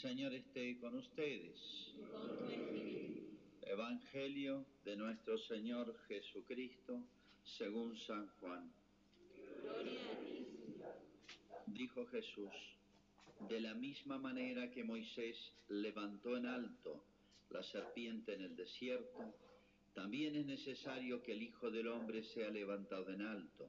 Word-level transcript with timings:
Señor 0.00 0.32
esté 0.32 0.78
con 0.78 0.94
ustedes. 0.94 1.92
Evangelio 3.60 4.64
de 4.82 4.96
nuestro 4.96 5.36
Señor 5.36 5.94
Jesucristo 6.08 7.02
según 7.44 7.94
San 7.98 8.26
Juan. 8.40 8.72
Gloria 9.62 10.00
a 10.10 10.24
ti. 10.24 10.46
Dijo 11.66 12.06
Jesús, 12.06 12.50
de 13.50 13.60
la 13.60 13.74
misma 13.74 14.16
manera 14.16 14.70
que 14.70 14.84
Moisés 14.84 15.36
levantó 15.68 16.34
en 16.38 16.46
alto 16.46 17.04
la 17.50 17.62
serpiente 17.62 18.32
en 18.32 18.40
el 18.40 18.56
desierto, 18.56 19.34
también 19.92 20.34
es 20.34 20.46
necesario 20.46 21.22
que 21.22 21.32
el 21.32 21.42
Hijo 21.42 21.70
del 21.70 21.88
Hombre 21.88 22.22
sea 22.22 22.48
levantado 22.48 23.12
en 23.12 23.20
alto, 23.20 23.68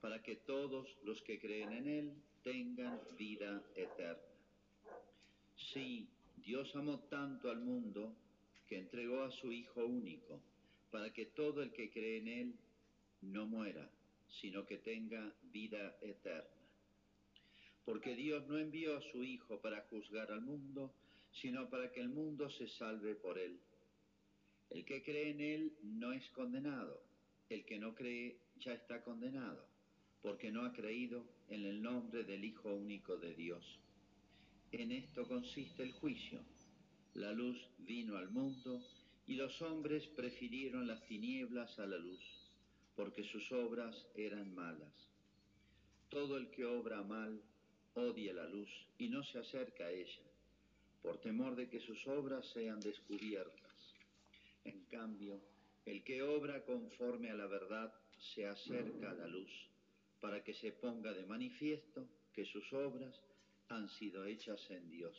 para 0.00 0.22
que 0.22 0.36
todos 0.36 0.88
los 1.04 1.20
que 1.20 1.38
creen 1.38 1.72
en 1.74 1.88
Él 1.88 2.12
tengan 2.42 2.98
vida 3.18 3.62
eterna. 3.76 4.27
Sí, 5.72 6.08
Dios 6.36 6.74
amó 6.76 6.98
tanto 7.10 7.50
al 7.50 7.60
mundo 7.60 8.14
que 8.66 8.78
entregó 8.78 9.22
a 9.22 9.30
su 9.30 9.52
Hijo 9.52 9.84
único, 9.84 10.40
para 10.90 11.12
que 11.12 11.26
todo 11.26 11.62
el 11.62 11.72
que 11.72 11.90
cree 11.90 12.18
en 12.18 12.28
Él 12.28 12.54
no 13.20 13.46
muera, 13.46 13.90
sino 14.40 14.64
que 14.64 14.78
tenga 14.78 15.34
vida 15.52 15.98
eterna. 16.00 16.48
Porque 17.84 18.14
Dios 18.14 18.46
no 18.48 18.58
envió 18.58 18.96
a 18.96 19.02
su 19.12 19.22
Hijo 19.22 19.60
para 19.60 19.82
juzgar 19.90 20.32
al 20.32 20.40
mundo, 20.40 20.94
sino 21.32 21.68
para 21.68 21.92
que 21.92 22.00
el 22.00 22.08
mundo 22.08 22.48
se 22.50 22.68
salve 22.68 23.14
por 23.14 23.38
Él. 23.38 23.58
El 24.70 24.84
que 24.84 25.02
cree 25.02 25.30
en 25.30 25.40
Él 25.40 25.72
no 25.82 26.12
es 26.12 26.28
condenado, 26.30 27.02
el 27.50 27.64
que 27.64 27.78
no 27.78 27.94
cree 27.94 28.38
ya 28.60 28.72
está 28.72 29.02
condenado, 29.02 29.66
porque 30.22 30.50
no 30.50 30.64
ha 30.64 30.72
creído 30.72 31.24
en 31.48 31.64
el 31.64 31.82
nombre 31.82 32.24
del 32.24 32.44
Hijo 32.44 32.72
único 32.72 33.16
de 33.16 33.34
Dios. 33.34 33.78
En 34.72 34.92
esto 34.92 35.26
consiste 35.26 35.82
el 35.82 35.92
juicio. 35.92 36.40
La 37.14 37.32
luz 37.32 37.56
vino 37.78 38.18
al 38.18 38.30
mundo 38.30 38.84
y 39.26 39.34
los 39.34 39.62
hombres 39.62 40.06
prefirieron 40.08 40.86
las 40.86 41.02
tinieblas 41.06 41.78
a 41.78 41.86
la 41.86 41.96
luz, 41.96 42.20
porque 42.94 43.24
sus 43.24 43.50
obras 43.50 44.06
eran 44.14 44.54
malas. 44.54 44.92
Todo 46.10 46.36
el 46.36 46.50
que 46.50 46.66
obra 46.66 47.02
mal 47.02 47.40
odia 47.94 48.34
la 48.34 48.46
luz 48.46 48.68
y 48.98 49.08
no 49.08 49.24
se 49.24 49.38
acerca 49.38 49.84
a 49.84 49.90
ella, 49.90 50.22
por 51.02 51.18
temor 51.18 51.56
de 51.56 51.68
que 51.68 51.80
sus 51.80 52.06
obras 52.06 52.46
sean 52.52 52.80
descubiertas. 52.80 53.94
En 54.64 54.84
cambio, 54.84 55.40
el 55.86 56.04
que 56.04 56.22
obra 56.22 56.62
conforme 56.64 57.30
a 57.30 57.34
la 57.34 57.46
verdad 57.46 57.92
se 58.34 58.46
acerca 58.46 59.10
a 59.10 59.14
la 59.14 59.26
luz, 59.26 59.50
para 60.20 60.44
que 60.44 60.52
se 60.52 60.72
ponga 60.72 61.12
de 61.14 61.24
manifiesto 61.24 62.06
que 62.34 62.44
sus 62.44 62.70
obras 62.72 63.18
han 63.68 63.88
sido 63.88 64.24
hechas 64.24 64.60
en 64.70 64.90
Dios. 64.90 65.16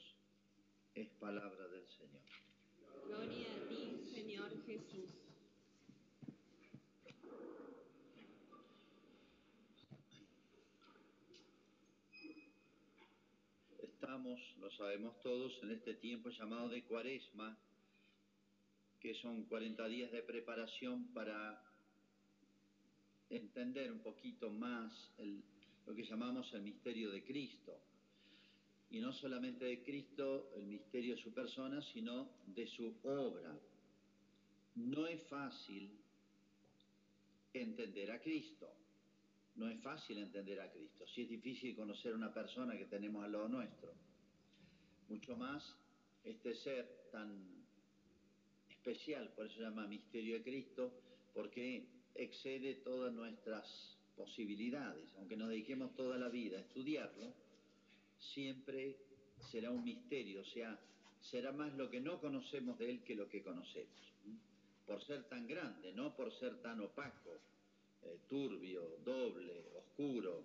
Es 0.95 1.09
palabra 1.19 1.67
del 1.67 1.87
Señor. 1.87 2.23
Gloria 3.05 3.47
a 3.55 3.69
ti, 3.69 4.11
Señor 4.13 4.49
Jesús. 4.65 5.09
Estamos, 13.81 14.39
lo 14.59 14.71
sabemos 14.71 15.21
todos, 15.21 15.53
en 15.63 15.71
este 15.71 15.93
tiempo 15.95 16.29
llamado 16.29 16.69
de 16.69 16.83
cuaresma, 16.83 17.57
que 18.99 19.13
son 19.15 19.43
40 19.45 19.87
días 19.87 20.11
de 20.11 20.23
preparación 20.23 21.13
para 21.13 21.63
entender 23.29 23.91
un 23.91 23.99
poquito 23.99 24.49
más 24.49 25.11
el- 25.17 25.43
lo 25.85 25.93
que 25.95 26.03
llamamos 26.03 26.51
el 26.53 26.61
misterio 26.63 27.11
de 27.11 27.23
Cristo. 27.23 27.79
Y 28.91 28.99
no 28.99 29.13
solamente 29.13 29.65
de 29.65 29.83
Cristo, 29.83 30.51
el 30.55 30.65
misterio 30.65 31.15
de 31.15 31.21
su 31.21 31.31
persona, 31.31 31.81
sino 31.81 32.29
de 32.47 32.65
su 32.65 32.95
obra. 33.03 33.55
No 34.75 35.05
es 35.05 35.21
fácil 35.23 35.91
entender 37.53 38.11
a 38.11 38.19
Cristo. 38.19 38.71
No 39.55 39.69
es 39.69 39.79
fácil 39.81 40.17
entender 40.17 40.59
a 40.61 40.71
Cristo. 40.71 41.05
Si 41.07 41.23
es 41.23 41.29
difícil 41.29 41.75
conocer 41.75 42.13
una 42.13 42.33
persona 42.33 42.77
que 42.77 42.85
tenemos 42.85 43.23
al 43.23 43.31
lado 43.31 43.49
nuestro. 43.49 43.93
Mucho 45.09 45.35
más 45.35 45.75
este 46.23 46.55
ser 46.55 47.09
tan 47.11 47.59
especial, 48.69 49.31
por 49.35 49.45
eso 49.45 49.55
se 49.55 49.61
llama 49.61 49.87
misterio 49.87 50.35
de 50.35 50.43
Cristo, 50.43 50.93
porque 51.33 51.85
excede 52.15 52.75
todas 52.75 53.13
nuestras 53.13 53.97
posibilidades. 54.15 55.13
Aunque 55.17 55.35
nos 55.35 55.49
dediquemos 55.49 55.95
toda 55.95 56.17
la 56.17 56.29
vida 56.29 56.57
a 56.57 56.61
estudiarlo, 56.61 57.33
siempre 58.19 58.97
será 59.51 59.71
un 59.71 59.83
misterio, 59.83 60.41
o 60.41 60.45
sea, 60.45 60.79
será 61.21 61.51
más 61.51 61.73
lo 61.75 61.89
que 61.89 61.99
no 61.99 62.19
conocemos 62.19 62.77
de 62.77 62.89
él 62.89 63.03
que 63.03 63.15
lo 63.15 63.27
que 63.27 63.41
conocemos. 63.41 64.13
Por 64.85 65.03
ser 65.05 65.23
tan 65.25 65.47
grande, 65.47 65.93
no 65.93 66.15
por 66.15 66.31
ser 66.33 66.61
tan 66.61 66.81
opaco, 66.81 67.39
eh, 68.03 68.19
turbio, 68.27 68.97
doble, 69.03 69.65
oscuro 69.75 70.43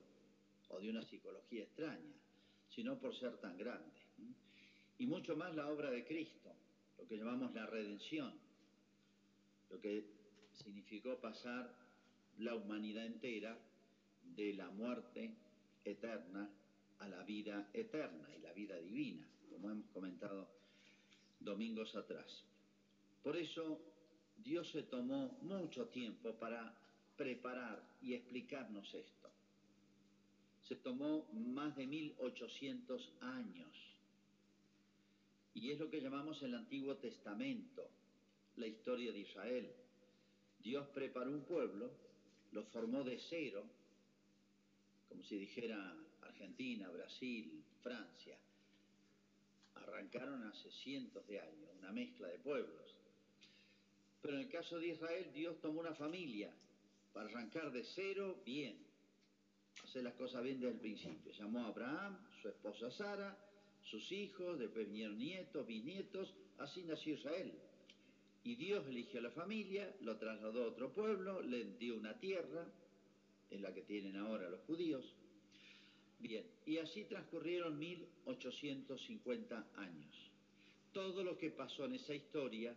o 0.68 0.80
de 0.80 0.90
una 0.90 1.02
psicología 1.02 1.62
extraña, 1.62 2.14
sino 2.68 2.98
por 2.98 3.14
ser 3.16 3.36
tan 3.38 3.56
grande. 3.56 3.90
Y 4.98 5.06
mucho 5.06 5.36
más 5.36 5.54
la 5.54 5.68
obra 5.68 5.90
de 5.90 6.04
Cristo, 6.04 6.52
lo 6.98 7.06
que 7.06 7.16
llamamos 7.16 7.52
la 7.54 7.66
redención, 7.66 8.32
lo 9.70 9.80
que 9.80 10.04
significó 10.52 11.18
pasar 11.20 11.74
la 12.38 12.54
humanidad 12.54 13.06
entera 13.06 13.58
de 14.36 14.54
la 14.54 14.68
muerte 14.70 15.34
eterna 15.84 16.48
a 17.04 17.08
la 17.08 17.22
vida 17.22 17.68
eterna 17.74 18.26
y 18.34 18.40
la 18.40 18.52
vida 18.52 18.76
divina, 18.78 19.26
como 19.50 19.70
hemos 19.70 19.86
comentado 19.90 20.48
domingos 21.38 21.94
atrás. 21.94 22.44
Por 23.22 23.36
eso 23.36 23.78
Dios 24.38 24.70
se 24.70 24.82
tomó 24.84 25.36
mucho 25.42 25.86
tiempo 25.88 26.34
para 26.34 26.74
preparar 27.16 27.82
y 28.02 28.14
explicarnos 28.14 28.92
esto. 28.94 29.30
Se 30.66 30.76
tomó 30.76 31.26
más 31.32 31.76
de 31.76 31.86
1800 31.86 33.12
años. 33.20 33.70
Y 35.52 35.70
es 35.70 35.78
lo 35.78 35.90
que 35.90 36.00
llamamos 36.00 36.42
el 36.42 36.54
Antiguo 36.54 36.96
Testamento, 36.96 37.86
la 38.56 38.66
historia 38.66 39.12
de 39.12 39.20
Israel. 39.20 39.70
Dios 40.58 40.88
preparó 40.88 41.30
un 41.30 41.44
pueblo, 41.44 41.90
lo 42.52 42.64
formó 42.64 43.04
de 43.04 43.18
cero, 43.28 43.62
como 45.08 45.22
si 45.22 45.36
dijera 45.36 45.94
Argentina, 46.24 46.88
Brasil, 46.88 47.62
Francia. 47.82 48.38
Arrancaron 49.74 50.42
hace 50.44 50.70
cientos 50.70 51.26
de 51.26 51.40
años, 51.40 51.70
una 51.78 51.92
mezcla 51.92 52.28
de 52.28 52.38
pueblos. 52.38 52.96
Pero 54.22 54.34
en 54.34 54.40
el 54.40 54.48
caso 54.48 54.78
de 54.78 54.88
Israel, 54.88 55.30
Dios 55.34 55.60
tomó 55.60 55.80
una 55.80 55.94
familia 55.94 56.50
para 57.12 57.28
arrancar 57.28 57.70
de 57.70 57.84
cero 57.84 58.40
bien, 58.44 58.76
hacer 59.82 60.02
las 60.02 60.14
cosas 60.14 60.42
bien 60.42 60.60
desde 60.60 60.74
el 60.74 60.80
principio. 60.80 61.32
Llamó 61.32 61.60
a 61.60 61.68
Abraham, 61.68 62.18
su 62.40 62.48
esposa 62.48 62.90
Sara, 62.90 63.38
sus 63.82 64.10
hijos, 64.12 64.58
después 64.58 64.86
vinieron 64.86 65.18
nietos, 65.18 65.66
bisnietos, 65.66 66.34
así 66.58 66.82
nació 66.84 67.14
Israel. 67.14 67.52
Y 68.42 68.56
Dios 68.56 68.86
eligió 68.86 69.20
a 69.20 69.24
la 69.24 69.30
familia, 69.30 69.94
lo 70.00 70.16
trasladó 70.16 70.64
a 70.64 70.68
otro 70.68 70.92
pueblo, 70.92 71.42
le 71.42 71.64
dio 71.76 71.96
una 71.96 72.18
tierra, 72.18 72.66
en 73.50 73.62
la 73.62 73.72
que 73.72 73.82
tienen 73.82 74.16
ahora 74.16 74.48
los 74.48 74.60
judíos. 74.62 75.14
Bien, 76.24 76.46
y 76.64 76.78
así 76.78 77.04
transcurrieron 77.04 77.78
1850 77.78 79.66
años. 79.76 80.30
Todo 80.90 81.22
lo 81.22 81.36
que 81.36 81.50
pasó 81.50 81.84
en 81.84 81.96
esa 81.96 82.14
historia 82.14 82.74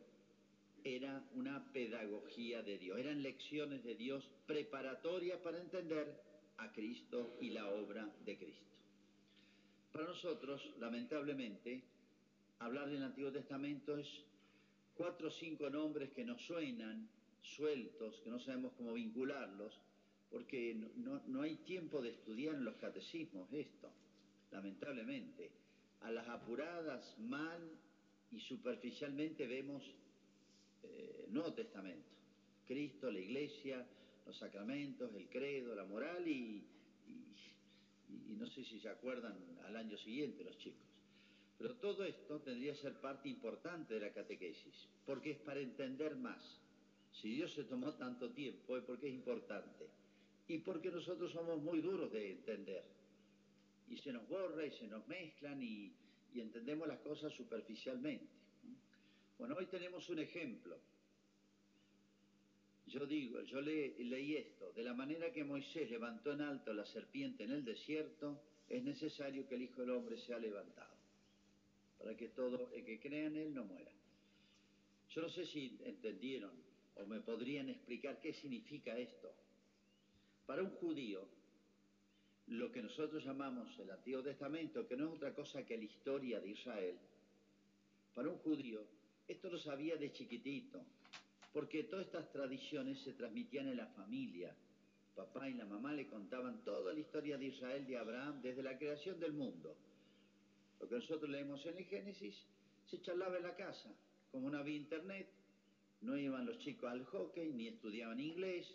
era 0.83 1.23
una 1.33 1.71
pedagogía 1.71 2.61
de 2.61 2.77
Dios, 2.77 2.99
eran 2.99 3.23
lecciones 3.23 3.85
de 3.85 3.95
Dios 3.95 4.29
preparatorias 4.45 5.39
para 5.39 5.61
entender 5.61 6.13
a 6.57 6.73
Cristo 6.73 7.37
y 7.39 7.51
la 7.51 7.69
obra 7.69 8.13
de 8.25 8.37
Cristo. 8.37 8.75
Para 9.93 10.07
nosotros, 10.07 10.61
lamentablemente, 10.79 11.83
hablar 12.59 12.89
del 12.89 13.03
Antiguo 13.03 13.31
Testamento 13.31 13.97
es 13.97 14.09
cuatro 14.93 15.29
o 15.29 15.31
cinco 15.31 15.69
nombres 15.69 16.11
que 16.11 16.25
nos 16.25 16.41
suenan 16.41 17.07
sueltos, 17.41 18.19
que 18.25 18.29
no 18.29 18.41
sabemos 18.41 18.73
cómo 18.73 18.91
vincularlos, 18.91 19.79
porque 20.29 20.75
no, 20.95 21.41
hay 21.41 21.55
tiempo 21.57 22.01
de 22.01 22.09
estudiar 22.09 22.55
en 22.55 22.65
los 22.65 22.75
catecismos 22.75 23.51
esto, 23.53 23.89
lamentablemente. 24.51 25.51
A 26.01 26.11
las 26.11 26.27
apuradas, 26.27 27.17
mal 27.19 27.61
y 28.31 28.39
superficialmente 28.41 29.47
vemos 29.47 29.83
eh, 30.83 31.27
Nuevo 31.29 31.53
Testamento, 31.53 32.09
Cristo, 32.67 33.09
la 33.09 33.19
Iglesia, 33.19 33.85
los 34.25 34.37
sacramentos, 34.37 35.13
el 35.15 35.27
credo, 35.29 35.73
la 35.73 35.85
moral 35.85 36.27
y, 36.27 36.63
y, 37.07 38.31
y 38.31 38.35
no 38.35 38.45
sé 38.47 38.63
si 38.65 38.79
se 38.79 38.89
acuerdan 38.89 39.35
al 39.65 39.75
año 39.75 39.97
siguiente 39.97 40.43
los 40.43 40.57
chicos. 40.57 40.85
Pero 41.57 41.73
todo 41.75 42.03
esto 42.03 42.39
tendría 42.41 42.73
que 42.73 42.81
ser 42.81 42.99
parte 42.99 43.29
importante 43.29 43.95
de 43.95 44.01
la 44.01 44.13
catequesis, 44.13 44.87
porque 45.05 45.31
es 45.31 45.39
para 45.39 45.59
entender 45.59 46.15
más. 46.15 46.43
Si 47.13 47.33
Dios 47.33 47.51
se 47.53 47.63
tomó 47.63 47.93
tanto 47.93 48.29
tiempo 48.29 48.77
es 48.77 48.83
porque 48.83 49.07
es 49.07 49.13
importante 49.13 49.87
y 50.47 50.59
porque 50.59 50.89
nosotros 50.89 51.31
somos 51.31 51.61
muy 51.61 51.81
duros 51.81 52.11
de 52.11 52.31
entender. 52.31 52.83
Y 53.89 53.97
se 53.97 54.11
nos 54.11 54.27
borra 54.27 54.65
y 54.65 54.71
se 54.71 54.87
nos 54.87 55.05
mezclan 55.07 55.61
y, 55.61 55.93
entendemos 56.35 56.87
las 56.87 56.99
cosas 56.99 57.33
superficialmente. 57.33 58.27
Bueno, 59.39 59.55
hoy 59.57 59.65
tenemos 59.65 60.07
un 60.09 60.19
ejemplo. 60.19 60.77
Yo 62.85 63.07
digo, 63.07 63.41
yo 63.41 63.59
le, 63.59 63.95
leí 63.97 64.35
esto, 64.35 64.71
de 64.73 64.83
la 64.83 64.93
manera 64.93 65.33
que 65.33 65.43
Moisés 65.43 65.89
levantó 65.89 66.33
en 66.33 66.41
alto 66.41 66.73
la 66.73 66.85
serpiente 66.85 67.43
en 67.43 67.51
el 67.51 67.65
desierto, 67.65 68.39
es 68.69 68.83
necesario 68.83 69.47
que 69.47 69.55
el 69.55 69.63
Hijo 69.63 69.81
del 69.81 69.91
Hombre 69.91 70.17
sea 70.19 70.37
levantado, 70.37 70.93
para 71.97 72.15
que 72.15 72.27
todo 72.29 72.71
el 72.73 72.85
que 72.85 72.99
crea 72.99 73.25
en 73.25 73.35
él 73.35 73.53
no 73.53 73.65
muera. 73.65 73.91
Yo 75.09 75.23
no 75.23 75.29
sé 75.29 75.45
si 75.47 75.79
entendieron 75.83 76.51
o 76.95 77.05
me 77.05 77.19
podrían 77.21 77.69
explicar 77.69 78.19
qué 78.21 78.33
significa 78.33 78.95
esto. 78.97 79.33
Para 80.47 80.63
un 80.63 80.71
judío, 80.71 81.27
lo 82.47 82.71
que 82.71 82.81
nosotros 82.81 83.23
llamamos 83.25 83.77
el 83.79 83.91
Antiguo 83.91 84.23
Testamento, 84.23 84.87
que 84.87 84.95
no 84.95 85.09
es 85.09 85.15
otra 85.15 85.35
cosa 85.35 85.65
que 85.65 85.77
la 85.77 85.83
historia 85.83 86.39
de 86.39 86.51
Israel, 86.51 86.97
para 88.15 88.29
un 88.29 88.37
judío, 88.37 88.81
esto 89.27 89.49
lo 89.49 89.57
sabía 89.57 89.97
de 89.97 90.13
chiquitito, 90.13 90.81
porque 91.51 91.83
todas 91.83 92.05
estas 92.05 92.31
tradiciones 92.31 92.97
se 93.01 93.11
transmitían 93.11 93.67
en 93.67 93.75
la 93.75 93.87
familia. 93.87 94.55
Papá 95.17 95.49
y 95.49 95.53
la 95.55 95.65
mamá 95.65 95.91
le 95.91 96.07
contaban 96.07 96.63
toda 96.63 96.93
la 96.93 96.99
historia 96.99 97.37
de 97.37 97.47
Israel, 97.47 97.85
de 97.85 97.97
Abraham, 97.97 98.41
desde 98.41 98.63
la 98.63 98.77
creación 98.77 99.19
del 99.19 99.33
mundo. 99.33 99.75
Lo 100.79 100.87
que 100.87 100.95
nosotros 100.95 101.29
leemos 101.29 101.65
en 101.65 101.77
el 101.77 101.85
Génesis 101.85 102.45
se 102.89 103.01
charlaba 103.01 103.35
en 103.35 103.43
la 103.43 103.55
casa. 103.57 103.93
Como 104.31 104.49
no 104.49 104.59
había 104.59 104.77
internet, 104.77 105.27
no 105.99 106.17
iban 106.17 106.45
los 106.45 106.57
chicos 106.59 106.89
al 106.89 107.03
hockey, 107.03 107.51
ni 107.51 107.67
estudiaban 107.67 108.21
inglés, 108.21 108.73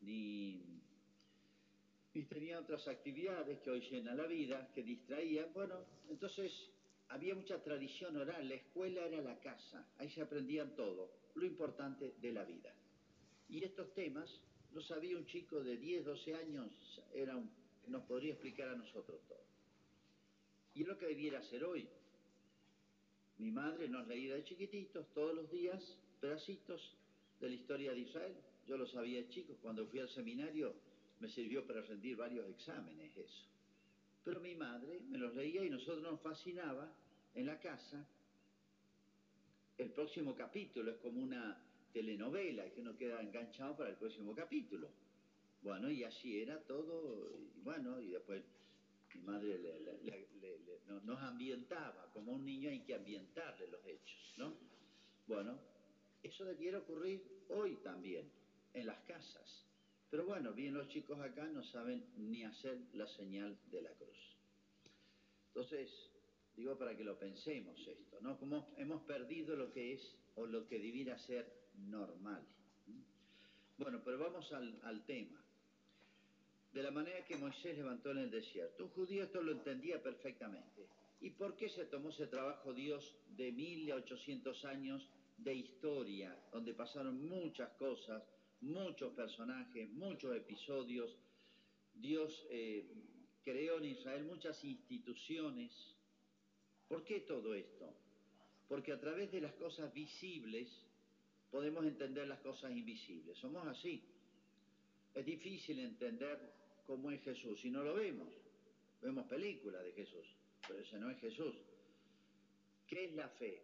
ni 0.00 0.81
y 2.14 2.22
tenía 2.22 2.58
otras 2.58 2.86
actividades 2.88 3.60
que 3.60 3.70
hoy 3.70 3.80
llenan 3.80 4.16
la 4.16 4.26
vida, 4.26 4.70
que 4.74 4.82
distraían. 4.82 5.52
Bueno, 5.54 5.84
entonces 6.10 6.52
había 7.08 7.34
mucha 7.34 7.62
tradición 7.62 8.16
oral, 8.16 8.48
la 8.48 8.54
escuela 8.54 9.06
era 9.06 9.20
la 9.22 9.38
casa, 9.40 9.86
ahí 9.98 10.10
se 10.10 10.22
aprendían 10.22 10.74
todo, 10.76 11.10
lo 11.34 11.44
importante 11.44 12.14
de 12.20 12.32
la 12.32 12.44
vida. 12.44 12.74
Y 13.48 13.64
estos 13.64 13.92
temas 13.94 14.40
los 14.72 14.86
sabía 14.86 15.16
un 15.16 15.26
chico 15.26 15.62
de 15.62 15.76
10, 15.76 16.04
12 16.04 16.34
años, 16.34 17.02
era 17.14 17.38
nos 17.88 18.04
podría 18.04 18.32
explicar 18.32 18.68
a 18.68 18.76
nosotros 18.76 19.20
todo. 19.28 19.42
Y 20.74 20.82
es 20.82 20.88
lo 20.88 20.96
que 20.96 21.06
debiera 21.06 21.40
hacer 21.40 21.64
hoy. 21.64 21.88
Mi 23.38 23.50
madre 23.50 23.88
nos 23.88 24.06
leía 24.06 24.34
de 24.34 24.44
chiquititos 24.44 25.06
todos 25.14 25.34
los 25.34 25.50
días 25.50 25.98
pedacitos 26.20 26.96
de 27.40 27.48
la 27.48 27.54
historia 27.54 27.92
de 27.92 28.00
Israel. 28.00 28.34
Yo 28.68 28.76
lo 28.76 28.86
sabía 28.86 29.28
chico, 29.28 29.56
cuando 29.60 29.86
fui 29.86 29.98
al 29.98 30.08
seminario 30.08 30.74
me 31.22 31.28
sirvió 31.28 31.64
para 31.64 31.80
rendir 31.82 32.16
varios 32.16 32.50
exámenes 32.50 33.16
eso. 33.16 33.46
Pero 34.24 34.40
mi 34.40 34.56
madre 34.56 35.00
me 35.08 35.18
los 35.18 35.32
leía 35.36 35.64
y 35.64 35.70
nosotros 35.70 36.02
nos 36.02 36.20
fascinaba 36.20 36.92
en 37.34 37.46
la 37.46 37.60
casa. 37.60 38.04
El 39.78 39.90
próximo 39.90 40.34
capítulo 40.34 40.90
es 40.90 40.96
como 40.98 41.22
una 41.22 41.56
telenovela 41.92 42.68
que 42.70 42.80
uno 42.80 42.96
queda 42.96 43.22
enganchado 43.22 43.76
para 43.76 43.90
el 43.90 43.96
próximo 43.96 44.34
capítulo. 44.34 44.88
Bueno, 45.62 45.88
y 45.88 46.02
así 46.02 46.40
era 46.40 46.58
todo, 46.64 47.30
y 47.38 47.60
bueno, 47.60 48.00
y 48.00 48.08
después 48.08 48.42
mi 49.14 49.20
madre 49.22 49.60
nos 51.04 51.20
ambientaba, 51.20 52.10
como 52.12 52.32
un 52.32 52.44
niño 52.44 52.68
hay 52.68 52.80
que 52.80 52.96
ambientarle 52.96 53.68
los 53.68 53.86
hechos, 53.86 54.34
¿no? 54.38 54.54
Bueno, 55.28 55.56
eso 56.20 56.44
debiera 56.44 56.78
ocurrir 56.78 57.22
hoy 57.48 57.76
también, 57.76 58.28
en 58.74 58.86
las 58.86 58.98
casas. 59.02 59.71
Pero 60.12 60.26
bueno, 60.26 60.52
bien 60.52 60.74
los 60.74 60.88
chicos 60.88 61.18
acá 61.20 61.46
no 61.46 61.64
saben 61.64 62.04
ni 62.18 62.44
hacer 62.44 62.78
la 62.92 63.06
señal 63.06 63.56
de 63.70 63.80
la 63.80 63.88
cruz. 63.94 64.36
Entonces, 65.46 65.90
digo 66.54 66.76
para 66.76 66.94
que 66.94 67.02
lo 67.02 67.18
pensemos 67.18 67.80
esto, 67.88 68.20
¿no? 68.20 68.38
Como 68.38 68.74
hemos 68.76 69.00
perdido 69.04 69.56
lo 69.56 69.72
que 69.72 69.94
es 69.94 70.18
o 70.34 70.44
lo 70.44 70.68
que 70.68 70.78
debiera 70.78 71.18
ser 71.20 71.50
normal. 71.88 72.42
Bueno, 73.78 74.02
pero 74.04 74.18
vamos 74.18 74.52
al, 74.52 74.78
al 74.82 75.02
tema. 75.06 75.42
De 76.74 76.82
la 76.82 76.90
manera 76.90 77.24
que 77.24 77.38
Moisés 77.38 77.78
levantó 77.78 78.10
en 78.10 78.18
el 78.18 78.30
desierto. 78.30 78.84
Un 78.84 78.90
judío 78.90 79.24
esto 79.24 79.40
lo 79.40 79.52
entendía 79.52 80.02
perfectamente. 80.02 80.88
¿Y 81.22 81.30
por 81.30 81.56
qué 81.56 81.70
se 81.70 81.86
tomó 81.86 82.10
ese 82.10 82.26
trabajo 82.26 82.74
Dios 82.74 83.16
de 83.34 83.50
1800 83.50 84.62
años 84.66 85.08
de 85.38 85.54
historia, 85.54 86.38
donde 86.52 86.74
pasaron 86.74 87.26
muchas 87.26 87.70
cosas, 87.78 88.22
muchos 88.62 89.12
personajes, 89.12 89.90
muchos 89.90 90.34
episodios. 90.36 91.16
Dios 91.94 92.46
eh, 92.50 92.86
creó 93.44 93.78
en 93.78 93.86
Israel 93.86 94.24
muchas 94.24 94.64
instituciones. 94.64 95.72
¿Por 96.88 97.04
qué 97.04 97.20
todo 97.20 97.54
esto? 97.54 97.92
Porque 98.68 98.92
a 98.92 99.00
través 99.00 99.30
de 99.30 99.40
las 99.40 99.52
cosas 99.54 99.92
visibles 99.92 100.68
podemos 101.50 101.84
entender 101.84 102.26
las 102.26 102.40
cosas 102.40 102.72
invisibles. 102.72 103.36
Somos 103.36 103.66
así. 103.66 104.02
Es 105.14 105.26
difícil 105.26 105.78
entender 105.80 106.38
cómo 106.86 107.10
es 107.10 107.20
Jesús 107.22 107.60
si 107.60 107.70
no 107.70 107.82
lo 107.82 107.94
vemos. 107.94 108.28
Vemos 109.02 109.26
películas 109.26 109.82
de 109.82 109.92
Jesús, 109.92 110.26
pero 110.66 110.78
ese 110.80 110.98
no 110.98 111.10
es 111.10 111.18
Jesús. 111.18 111.54
¿Qué 112.86 113.06
es 113.06 113.12
la 113.14 113.28
fe? 113.28 113.60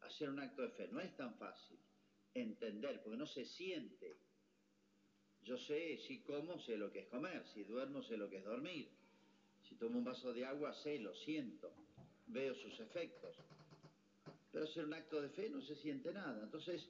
Hacer 0.00 0.30
un 0.30 0.40
acto 0.40 0.62
de 0.62 0.70
fe 0.70 0.88
no 0.90 1.00
es 1.00 1.14
tan 1.16 1.34
fácil 1.34 1.78
entender, 2.40 3.02
porque 3.02 3.16
no 3.16 3.26
se 3.26 3.44
siente. 3.44 4.16
Yo 5.42 5.56
sé, 5.56 5.98
si 6.06 6.20
como, 6.20 6.58
sé 6.58 6.76
lo 6.76 6.90
que 6.90 7.00
es 7.00 7.06
comer, 7.06 7.44
si 7.54 7.62
duermo, 7.64 8.02
sé 8.02 8.16
lo 8.16 8.28
que 8.28 8.38
es 8.38 8.44
dormir. 8.44 8.88
Si 9.68 9.74
tomo 9.76 9.98
un 9.98 10.04
vaso 10.04 10.32
de 10.32 10.44
agua, 10.44 10.72
sé, 10.72 10.98
lo 10.98 11.14
siento, 11.14 11.72
veo 12.26 12.54
sus 12.54 12.78
efectos. 12.80 13.36
Pero 14.52 14.64
hacer 14.64 14.84
un 14.84 14.94
acto 14.94 15.20
de 15.20 15.28
fe 15.28 15.48
no 15.50 15.60
se 15.60 15.76
siente 15.76 16.12
nada. 16.12 16.42
Entonces, 16.42 16.88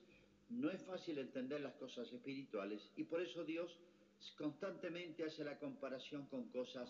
no 0.48 0.70
es 0.70 0.80
fácil 0.82 1.18
entender 1.18 1.60
las 1.60 1.74
cosas 1.74 2.12
espirituales 2.12 2.80
y 2.96 3.04
por 3.04 3.20
eso 3.20 3.44
Dios 3.44 3.76
constantemente 4.38 5.24
hace 5.24 5.44
la 5.44 5.58
comparación 5.58 6.26
con 6.26 6.48
cosas 6.50 6.88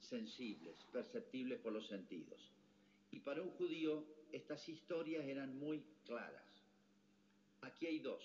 sensibles, 0.00 0.76
perceptibles 0.92 1.60
por 1.60 1.72
los 1.72 1.86
sentidos. 1.86 2.40
Y 3.10 3.20
para 3.20 3.42
un 3.42 3.50
judío 3.50 4.04
estas 4.32 4.68
historias 4.68 5.24
eran 5.26 5.58
muy 5.58 5.82
claras. 6.04 6.45
Aquí 7.66 7.86
hay 7.86 7.98
dos 7.98 8.22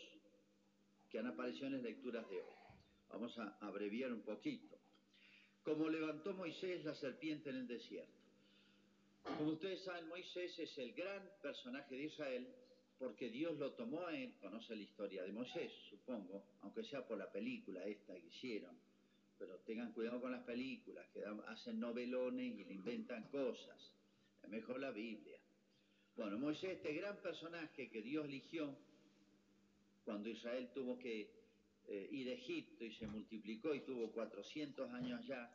que 1.10 1.18
han 1.20 1.28
aparecido 1.28 1.68
en 1.68 1.74
las 1.74 1.82
lecturas 1.84 2.30
de 2.30 2.38
hoy. 2.38 2.56
Vamos 3.10 3.38
a 3.40 3.58
abreviar 3.62 4.14
un 4.14 4.22
poquito. 4.22 4.78
Como 5.64 5.90
levantó 5.90 6.34
Moisés 6.34 6.86
la 6.86 6.94
serpiente 6.96 7.50
en 7.50 7.58
el 7.58 7.68
desierto. 7.68 8.22
Como 9.24 9.52
ustedes 9.52 9.84
saben, 9.84 10.08
Moisés 10.08 10.58
es 10.60 10.78
el 10.78 10.94
gran 10.94 11.28
personaje 11.42 11.96
de 11.96 12.04
Israel 12.04 12.48
porque 13.00 13.30
Dios 13.32 13.58
lo 13.58 13.74
tomó 13.74 14.06
a 14.06 14.16
él, 14.16 14.36
conoce 14.40 14.76
la 14.76 14.84
historia 14.84 15.24
de 15.24 15.32
Moisés, 15.32 15.72
supongo, 15.90 16.44
aunque 16.62 16.84
sea 16.84 17.06
por 17.08 17.18
la 17.18 17.32
película 17.32 17.84
esta 17.84 18.14
que 18.14 18.28
hicieron, 18.28 18.78
pero 19.40 19.58
tengan 19.62 19.92
cuidado 19.92 20.22
con 20.22 20.32
las 20.32 20.44
películas, 20.44 21.08
que 21.12 21.24
hacen 21.48 21.80
novelones 21.80 22.60
y 22.60 22.64
le 22.64 22.74
inventan 22.74 23.28
cosas. 23.30 23.96
Es 24.44 24.50
mejor 24.50 24.80
la 24.80 24.92
Biblia. 24.92 25.40
Bueno, 26.16 26.38
Moisés, 26.38 26.78
este 26.78 26.94
gran 26.94 27.18
personaje 27.18 27.90
que 27.90 28.04
Dios 28.04 28.26
eligió, 28.26 28.78
cuando 30.06 30.30
Israel 30.30 30.70
tuvo 30.74 30.98
que 30.98 31.30
eh, 31.88 32.08
ir 32.12 32.30
a 32.30 32.34
Egipto 32.34 32.86
y 32.86 32.94
se 32.94 33.08
multiplicó 33.08 33.74
y 33.74 33.82
tuvo 33.82 34.12
400 34.12 34.90
años 34.92 35.26
ya, 35.28 35.52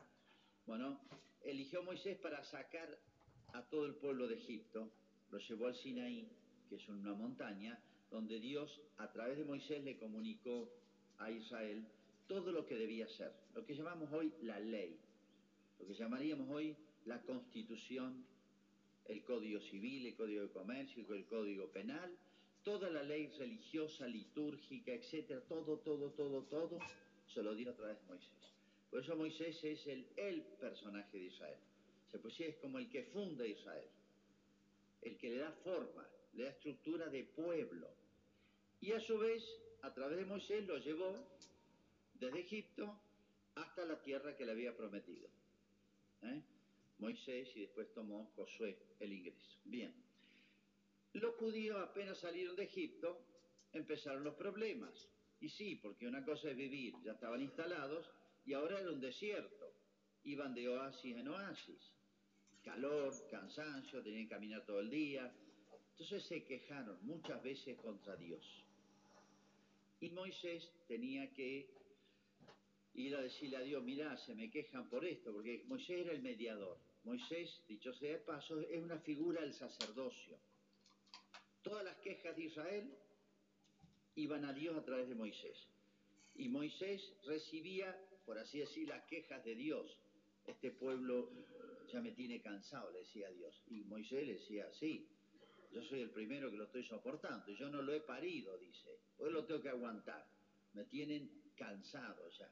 bueno, 0.67 1.00
eligió 1.43 1.83
Moisés 1.83 2.19
para 2.19 2.43
sacar 2.45 2.99
a 3.53 3.62
todo 3.62 3.87
el 3.87 3.95
pueblo 3.95 4.26
de 4.26 4.35
Egipto, 4.37 4.91
lo 5.31 5.38
llevó 5.38 5.67
al 5.67 5.75
Sinaí, 5.76 6.29
que 6.69 6.76
es 6.76 6.88
una 6.88 7.15
montaña, 7.15 7.81
donde 8.11 8.38
Dios 8.41 8.81
a 8.99 9.11
través 9.12 9.38
de 9.38 9.45
Moisés 9.45 9.83
le 9.85 9.97
comunicó 9.97 10.71
a 11.19 11.31
Israel 11.31 11.87
todo 12.26 12.53
lo 12.53 12.67
que 12.67 12.76
debía 12.76 13.09
ser, 13.09 13.33
lo 13.55 13.65
que 13.65 13.75
llamamos 13.75 14.12
hoy 14.12 14.33
la 14.43 14.59
ley, 14.59 14.99
lo 15.79 15.87
que 15.87 15.95
llamaríamos 15.95 16.49
hoy 16.50 16.76
la 17.05 17.23
constitución, 17.23 18.25
el 19.07 19.23
código 19.25 19.61
civil, 19.61 20.07
el 20.07 20.15
código 20.15 20.43
de 20.43 20.50
comercio, 20.50 21.15
el 21.15 21.25
código 21.26 21.71
penal, 21.71 22.17
toda 22.66 22.90
la 22.90 23.04
ley 23.04 23.28
religiosa, 23.38 24.08
litúrgica, 24.08 24.90
etcétera, 24.92 25.40
todo, 25.42 25.78
todo, 25.78 26.11
todo, 26.11 26.42
todo, 26.42 26.80
se 27.32 27.40
lo 27.40 27.54
dio 27.54 27.70
a 27.70 27.75
través 27.76 27.96
de 28.00 28.06
Moisés. 28.08 28.54
Por 28.90 29.04
eso 29.04 29.14
Moisés 29.14 29.62
es 29.62 29.87
el, 29.87 30.04
el 30.16 30.42
personaje 30.58 31.16
de 31.16 31.26
Israel. 31.26 31.58
Se 32.11 32.18
pues 32.18 32.40
es 32.40 32.56
como 32.56 32.80
el 32.80 32.90
que 32.90 33.04
funda 33.04 33.46
Israel, 33.46 33.88
el 35.00 35.16
que 35.16 35.30
le 35.30 35.37
da 35.38 35.52
forma, 35.62 36.08
le 36.32 36.42
da 36.42 36.50
estructura 36.50 37.06
de 37.06 37.23
pueblo. 37.23 37.88
Y 38.80 38.90
a 38.90 38.99
su 38.99 39.16
vez, 39.16 39.44
a 39.82 39.94
través 39.94 40.18
de 40.18 40.25
Moisés 40.25 40.66
lo 40.66 40.76
llevó 40.78 41.25
desde 42.14 42.40
Egipto 42.40 42.99
hasta 43.54 43.85
la 43.85 44.02
tierra 44.02 44.35
que 44.35 44.44
le 44.44 44.50
había 44.50 44.76
prometido. 44.76 45.28
¿eh? 46.23 46.42
Moisés 46.99 47.49
y 47.54 47.61
después 47.61 47.92
tomó 47.94 48.28
Josué 48.35 48.76
el 48.99 49.12
ingreso. 49.12 49.56
Bien. 49.64 50.06
Los 51.16 51.35
judíos 51.37 51.78
apenas 51.80 52.18
salieron 52.18 52.54
de 52.56 52.64
Egipto, 52.64 53.25
empezaron 53.73 54.23
los 54.23 54.35
problemas. 54.35 55.08
Y 55.40 55.49
sí, 55.49 55.76
porque 55.76 56.06
una 56.06 56.23
cosa 56.23 56.50
es 56.50 56.56
vivir, 56.56 56.94
ya 57.02 57.12
estaban 57.12 57.40
instalados 57.40 58.06
y 58.44 58.52
ahora 58.52 58.80
era 58.80 58.90
un 58.90 59.00
desierto. 59.00 59.73
Iban 60.25 60.54
de 60.54 60.68
oasis 60.68 61.16
en 61.16 61.28
oasis. 61.28 61.94
calor, 62.62 63.14
cansancio, 63.30 64.02
tenían 64.02 64.25
que 64.25 64.35
caminar 64.35 64.66
todo 64.66 64.80
el 64.80 64.90
día. 64.90 65.32
Entonces 65.92 66.23
se 66.25 66.44
quejaron 66.44 66.99
muchas 67.06 67.42
veces 67.42 67.78
contra 67.78 68.14
Dios. 68.16 68.44
Y 70.00 70.11
Moisés 70.11 70.70
tenía 70.87 71.32
que 71.32 71.70
ir 72.92 73.16
a 73.16 73.23
decirle 73.23 73.56
a 73.56 73.61
Dios, 73.61 73.82
mirá, 73.82 74.18
se 74.18 74.35
me 74.35 74.50
quejan 74.50 74.87
por 74.90 75.02
esto, 75.06 75.32
porque 75.32 75.64
Moisés 75.66 76.00
era 76.00 76.12
el 76.12 76.20
mediador. 76.20 76.78
Moisés, 77.04 77.62
dicho 77.68 77.94
sea 77.94 78.12
de 78.12 78.18
paso, 78.18 78.61
es 78.61 78.82
una 78.82 78.99
figura 78.99 79.40
del 79.40 79.54
sacerdocio. 79.54 80.38
Todas 81.66 81.82
las 81.82 81.96
quejas 81.96 82.37
de 82.37 82.44
Israel 82.44 82.88
iban 84.14 84.44
a 84.44 84.52
Dios 84.52 84.76
a 84.76 84.85
través 84.85 85.08
de 85.08 85.16
Moisés. 85.16 85.58
Y 86.37 86.49
Moisés 86.49 87.02
recibía, 87.25 87.92
por 88.25 88.38
así 88.38 88.61
decir, 88.61 88.87
las 88.88 89.02
quejas 89.06 89.44
de 89.44 89.56
Dios. 89.56 89.99
Este 90.46 90.70
pueblo 90.70 91.28
ya 91.92 92.00
me 92.00 92.12
tiene 92.12 92.40
cansado, 92.40 92.92
le 92.92 93.00
decía 93.00 93.28
Dios. 93.32 93.61
Y 93.66 93.82
Moisés 93.82 94.25
le 94.25 94.35
decía, 94.35 94.70
sí, 94.78 95.08
yo 95.73 95.82
soy 95.82 96.02
el 96.02 96.11
primero 96.11 96.52
que 96.52 96.56
lo 96.56 96.66
estoy 96.66 96.85
soportando. 96.85 97.52
Yo 97.54 97.68
no 97.68 97.82
lo 97.82 97.92
he 97.92 98.00
parido, 98.00 98.56
dice. 98.58 99.00
Hoy 99.18 99.32
lo 99.32 99.44
tengo 99.44 99.61
que 99.61 99.70
aguantar. 99.70 100.25
Me 100.73 100.85
tienen 100.85 101.28
cansado 101.56 102.30
ya. 102.38 102.49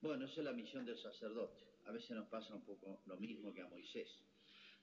Bueno, 0.00 0.24
esa 0.24 0.40
es 0.40 0.44
la 0.46 0.54
misión 0.54 0.86
del 0.86 0.96
sacerdote. 0.96 1.62
A 1.84 1.92
veces 1.92 2.12
nos 2.12 2.28
pasa 2.28 2.54
un 2.54 2.64
poco 2.64 3.02
lo 3.04 3.18
mismo 3.18 3.52
que 3.52 3.60
a 3.60 3.68
Moisés. 3.68 4.08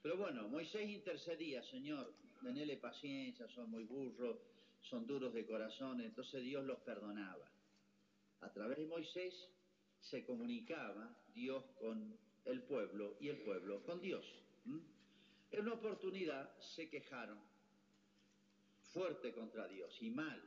Pero 0.02 0.16
bueno, 0.16 0.48
Moisés 0.48 0.88
intercedía, 0.88 1.62
Señor, 1.62 2.14
tenele 2.42 2.76
paciencia, 2.78 3.46
son 3.48 3.70
muy 3.70 3.84
burros, 3.84 4.38
son 4.80 5.06
duros 5.06 5.34
de 5.34 5.46
corazón, 5.46 6.00
entonces 6.00 6.42
Dios 6.42 6.64
los 6.64 6.78
perdonaba. 6.80 7.50
A 8.40 8.50
través 8.52 8.78
de 8.78 8.86
Moisés 8.86 9.34
se 10.00 10.24
comunicaba 10.24 11.14
Dios 11.34 11.64
con 11.78 12.16
el 12.46 12.62
pueblo 12.62 13.16
y 13.20 13.28
el 13.28 13.38
pueblo 13.42 13.82
con 13.84 14.00
Dios. 14.00 14.24
En 15.50 15.60
una 15.60 15.74
oportunidad 15.74 16.58
se 16.60 16.88
quejaron 16.88 17.38
fuerte 18.92 19.32
contra 19.32 19.68
Dios 19.68 19.94
y 20.00 20.10
mal. 20.10 20.42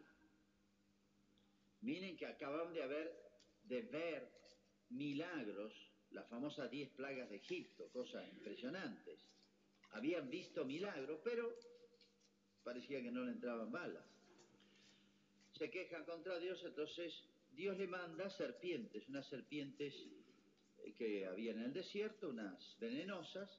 Miren 1.81 2.17
que 2.17 2.25
acaban 2.25 2.74
de 2.74 2.81
haber 2.81 3.24
de 3.65 3.81
ver 3.83 4.29
milagros, 4.89 5.74
las 6.12 6.27
famosas 6.27 6.69
diez 6.69 6.89
plagas 6.91 7.29
de 7.29 7.38
Egipto, 7.38 7.89
cosas 7.89 8.27
impresionantes. 8.29 9.33
Habían 9.94 10.30
visto 10.30 10.66
milagros, 10.66 11.20
pero 11.24 11.56
parecía 12.64 13.02
que 13.02 13.12
no 13.12 13.24
le 13.24 13.32
entraban 13.32 13.72
balas. 13.72 14.04
Se 15.58 15.70
quejan 15.70 16.04
contra 16.06 16.40
Dios, 16.40 16.62
entonces 16.64 17.14
Dios 17.52 17.78
le 17.78 17.88
manda 17.88 18.30
serpientes, 18.32 19.08
unas 19.08 19.28
serpientes 19.28 19.94
que 20.98 21.26
había 21.26 21.52
en 21.52 21.62
el 21.62 21.74
desierto, 21.74 22.30
unas 22.30 22.78
venenosas, 22.80 23.50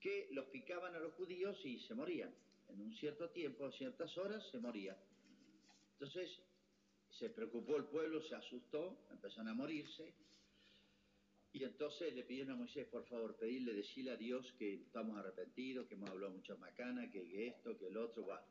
que 0.00 0.28
los 0.32 0.46
picaban 0.46 0.94
a 0.94 1.00
los 1.00 1.12
judíos 1.14 1.58
y 1.64 1.78
se 1.80 1.94
morían. 1.94 2.34
En 2.68 2.80
un 2.80 2.94
cierto 2.94 3.28
tiempo, 3.30 3.66
a 3.66 3.72
ciertas 3.72 4.16
horas, 4.16 4.42
se 4.50 4.58
morían. 4.58 4.96
Entonces 5.94 6.30
se 7.18 7.28
preocupó 7.30 7.76
el 7.76 7.84
pueblo, 7.84 8.22
se 8.22 8.34
asustó, 8.34 8.96
empezaron 9.10 9.48
a 9.48 9.54
morirse. 9.54 10.14
Y 11.52 11.64
entonces 11.64 12.14
le 12.14 12.22
pidieron 12.22 12.52
a 12.52 12.56
Moisés, 12.56 12.86
por 12.86 13.04
favor, 13.06 13.36
pedirle, 13.36 13.72
decirle 13.74 14.12
a 14.12 14.16
Dios 14.16 14.52
que 14.58 14.74
estamos 14.74 15.18
arrepentidos, 15.18 15.86
que 15.88 15.94
hemos 15.94 16.10
hablado 16.10 16.32
muchas 16.32 16.58
macanas, 16.58 17.10
que 17.10 17.48
esto, 17.48 17.76
que 17.76 17.88
el 17.88 17.96
otro. 17.96 18.22
Bueno, 18.22 18.42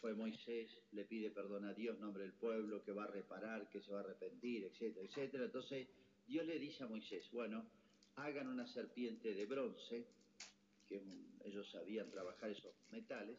fue 0.00 0.14
Moisés, 0.14 0.70
le 0.92 1.04
pide 1.04 1.30
perdón 1.30 1.64
a 1.64 1.74
Dios, 1.74 1.98
nombre 1.98 2.22
del 2.22 2.32
pueblo, 2.32 2.84
que 2.84 2.92
va 2.92 3.04
a 3.04 3.08
reparar, 3.08 3.68
que 3.68 3.80
se 3.80 3.90
va 3.90 3.98
a 3.98 4.02
arrepentir, 4.02 4.64
etcétera, 4.64 5.04
etcétera. 5.04 5.44
Entonces 5.46 5.88
Dios 6.26 6.46
le 6.46 6.58
dice 6.60 6.84
a 6.84 6.86
Moisés, 6.86 7.28
bueno, 7.32 7.64
hagan 8.16 8.46
una 8.46 8.66
serpiente 8.66 9.34
de 9.34 9.46
bronce, 9.46 10.06
que 10.88 11.02
ellos 11.44 11.68
sabían 11.70 12.10
trabajar 12.10 12.50
esos 12.50 12.72
metales, 12.90 13.36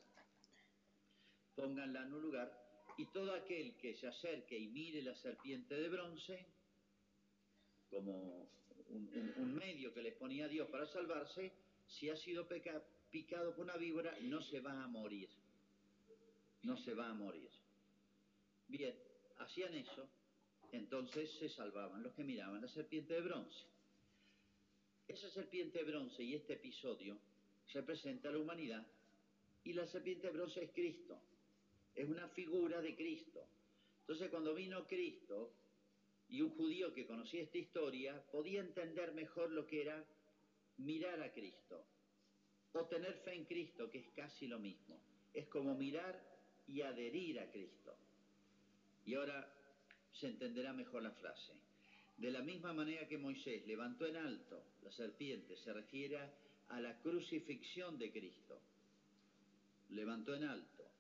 pónganla 1.56 2.04
en 2.04 2.14
un 2.14 2.22
lugar 2.22 2.70
y 2.98 3.06
todo 3.06 3.34
aquel 3.34 3.76
que 3.78 3.96
se 3.96 4.08
acerque 4.08 4.58
y 4.58 4.68
mire 4.68 5.02
la 5.02 5.16
serpiente 5.16 5.76
de 5.76 5.88
bronce, 5.88 6.46
como 7.90 8.50
un, 8.90 9.56
medio 9.56 9.94
que 9.94 10.02
les 10.02 10.14
ponía 10.16 10.48
Dios 10.48 10.70
para 10.70 10.86
salvarse, 10.88 11.52
si 11.88 12.10
ha 12.10 12.16
sido 12.16 12.48
picado 13.12 13.56
por 13.56 13.66
una 13.66 13.78
víbora, 13.78 14.16
no 14.22 14.42
se 14.42 14.60
va 14.60 14.84
a 14.84 14.88
morir. 14.88 15.30
No 16.64 16.78
se 16.78 16.94
va 16.94 17.10
a 17.10 17.14
morir. 17.14 17.50
Bien, 18.68 18.96
hacían 19.38 19.74
eso, 19.74 20.08
entonces 20.72 21.32
se 21.40 21.50
salvaban 21.50 22.04
los 22.04 22.14
que 22.14 22.24
miraban 22.24 22.62
la 22.62 22.68
serpiente 22.68 23.14
de 23.14 23.22
bronce. 23.22 23.66
Esa 25.08 25.30
serpiente 25.32 25.80
de 25.80 25.86
bronce 25.86 26.24
y 26.24 26.36
este 26.36 26.54
episodio 26.54 27.18
representa 27.74 28.30
a 28.30 28.32
la 28.32 28.40
humanidad 28.40 28.86
y 29.64 29.74
la 29.74 29.88
serpiente 29.88 30.28
de 30.28 30.34
bronce 30.34 30.64
es 30.64 30.72
Cristo, 30.72 31.20
es 31.96 32.08
una 32.08 32.28
figura 32.30 32.82
de 32.82 32.96
Cristo. 32.96 33.48
Entonces 34.02 34.30
cuando 34.30 34.54
vino 34.54 34.86
Cristo 34.88 35.54
y 36.30 36.42
un 36.42 36.52
judío 36.52 36.94
que 36.94 37.08
conocía 37.08 37.42
esta 37.42 37.58
historia 37.58 38.24
podía 38.32 38.62
entender 38.62 39.14
mejor 39.14 39.52
lo 39.52 39.66
que 39.66 39.82
era 39.82 40.06
mirar 40.78 41.22
a 41.22 41.32
Cristo 41.34 41.86
o 42.74 42.86
tener 42.86 43.16
fe 43.26 43.34
en 43.34 43.46
Cristo, 43.46 43.90
que 43.90 44.00
es 44.00 44.10
casi 44.16 44.48
lo 44.48 44.60
mismo. 44.60 45.02
Es 45.34 45.48
como 45.48 45.76
mirar 45.76 46.22
y 46.68 46.82
adherir 46.82 47.40
a 47.40 47.50
Cristo. 47.52 47.96
Y 49.06 49.16
ahora 49.16 49.52
se 50.14 50.28
entenderá 50.28 50.72
mejor 50.72 51.02
la 51.02 51.12
frase. 51.12 51.54
De 52.18 52.30
la 52.30 52.42
misma 52.42 52.74
manera 52.74 53.08
que 53.08 53.18
Moisés 53.18 53.66
levantó 53.66 54.06
en 54.06 54.18
alto 54.18 54.64
la 54.84 54.92
serpiente, 54.92 55.58
se 55.58 55.74
refiere 55.74 56.20
a 56.68 56.80
la 56.80 57.00
crucifixión 57.02 57.98
de 57.98 58.12
Cristo. 58.12 58.62
Levantó 59.90 60.36
en 60.36 60.44
alto. 60.44 60.92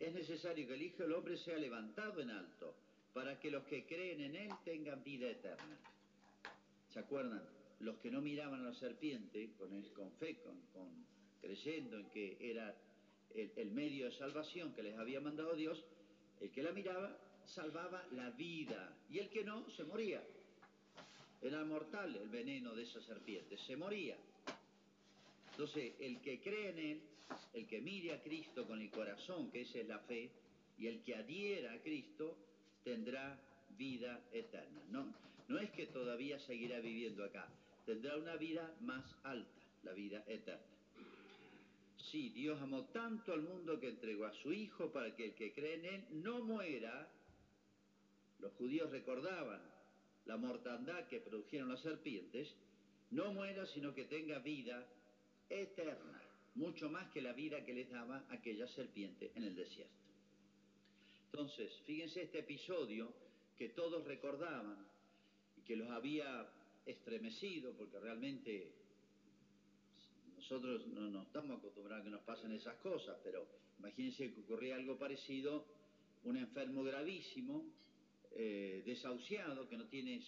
Es 0.00 0.12
necesario 0.12 0.66
que 0.66 0.74
el 0.74 0.82
Hijo 0.82 1.04
del 1.04 1.12
Hombre 1.12 1.36
sea 1.38 1.56
levantado 1.56 2.20
en 2.20 2.30
alto 2.30 2.74
para 3.16 3.40
que 3.40 3.50
los 3.50 3.64
que 3.64 3.86
creen 3.86 4.20
en 4.20 4.36
Él 4.36 4.50
tengan 4.62 5.02
vida 5.02 5.26
eterna. 5.26 5.78
¿Se 6.92 6.98
acuerdan? 6.98 7.42
Los 7.80 7.96
que 7.96 8.10
no 8.10 8.20
miraban 8.20 8.60
a 8.60 8.64
la 8.64 8.74
serpiente 8.74 9.52
con, 9.58 9.72
el, 9.72 9.90
con 9.94 10.12
fe, 10.12 10.36
con, 10.42 10.60
creyendo 11.40 11.96
en 11.96 12.10
que 12.10 12.36
era 12.38 12.76
el, 13.34 13.50
el 13.56 13.70
medio 13.70 14.04
de 14.04 14.12
salvación 14.12 14.74
que 14.74 14.82
les 14.82 14.98
había 14.98 15.22
mandado 15.22 15.56
Dios, 15.56 15.82
el 16.42 16.50
que 16.50 16.62
la 16.62 16.72
miraba 16.72 17.16
salvaba 17.46 18.04
la 18.12 18.28
vida 18.32 18.94
y 19.08 19.20
el 19.20 19.30
que 19.30 19.44
no 19.44 19.66
se 19.70 19.84
moría. 19.84 20.22
Era 21.40 21.64
mortal 21.64 22.14
el 22.16 22.28
veneno 22.28 22.74
de 22.74 22.82
esa 22.82 23.00
serpiente, 23.00 23.56
se 23.56 23.76
moría. 23.76 24.18
Entonces, 25.52 25.94
el 26.00 26.20
que 26.20 26.38
cree 26.42 26.68
en 26.68 26.78
Él, 26.78 27.00
el 27.54 27.66
que 27.66 27.80
mire 27.80 28.12
a 28.12 28.22
Cristo 28.22 28.66
con 28.66 28.78
el 28.78 28.90
corazón, 28.90 29.50
que 29.50 29.62
esa 29.62 29.78
es 29.78 29.88
la 29.88 30.00
fe, 30.00 30.30
y 30.76 30.86
el 30.86 31.02
que 31.02 31.16
adhiera 31.16 31.72
a 31.72 31.78
Cristo, 31.78 32.36
tendrá 32.86 33.36
vida 33.76 34.22
eterna. 34.32 34.80
No, 34.92 35.12
no 35.48 35.58
es 35.58 35.70
que 35.72 35.86
todavía 35.88 36.38
seguirá 36.38 36.78
viviendo 36.78 37.24
acá, 37.24 37.48
tendrá 37.84 38.16
una 38.16 38.36
vida 38.36 38.72
más 38.80 39.04
alta, 39.24 39.60
la 39.82 39.92
vida 39.92 40.22
eterna. 40.28 40.62
Sí, 41.96 42.28
Dios 42.28 42.62
amó 42.62 42.84
tanto 42.84 43.32
al 43.32 43.42
mundo 43.42 43.80
que 43.80 43.88
entregó 43.88 44.26
a 44.26 44.32
su 44.34 44.52
Hijo 44.52 44.92
para 44.92 45.16
que 45.16 45.24
el 45.24 45.34
que 45.34 45.52
cree 45.52 45.74
en 45.74 45.84
Él 45.84 46.04
no 46.22 46.44
muera. 46.44 47.10
Los 48.38 48.52
judíos 48.52 48.88
recordaban 48.92 49.60
la 50.26 50.36
mortandad 50.36 51.08
que 51.08 51.20
produjeron 51.20 51.70
las 51.70 51.80
serpientes, 51.80 52.54
no 53.10 53.32
muera, 53.32 53.66
sino 53.66 53.94
que 53.94 54.04
tenga 54.04 54.38
vida 54.38 54.86
eterna, 55.48 56.22
mucho 56.54 56.88
más 56.88 57.10
que 57.10 57.20
la 57.20 57.32
vida 57.32 57.64
que 57.64 57.74
les 57.74 57.90
daba 57.90 58.24
aquella 58.28 58.68
serpiente 58.68 59.32
en 59.34 59.42
el 59.42 59.56
desierto. 59.56 60.05
Entonces, 61.32 61.72
fíjense 61.84 62.22
este 62.22 62.40
episodio 62.40 63.12
que 63.56 63.70
todos 63.70 64.04
recordaban 64.04 64.86
y 65.56 65.62
que 65.62 65.76
los 65.76 65.90
había 65.90 66.48
estremecido, 66.84 67.72
porque 67.72 67.98
realmente 67.98 68.72
nosotros 70.36 70.86
no, 70.86 71.10
no 71.10 71.22
estamos 71.22 71.58
acostumbrados 71.58 72.02
a 72.02 72.04
que 72.04 72.10
nos 72.10 72.22
pasen 72.22 72.52
esas 72.52 72.76
cosas, 72.76 73.18
pero 73.24 73.46
imagínense 73.78 74.32
que 74.32 74.40
ocurría 74.40 74.76
algo 74.76 74.96
parecido, 74.96 75.66
un 76.24 76.36
enfermo 76.36 76.84
gravísimo, 76.84 77.64
eh, 78.32 78.82
desahuciado, 78.84 79.68
que 79.68 79.76
no 79.76 79.86
tiene, 79.86 80.22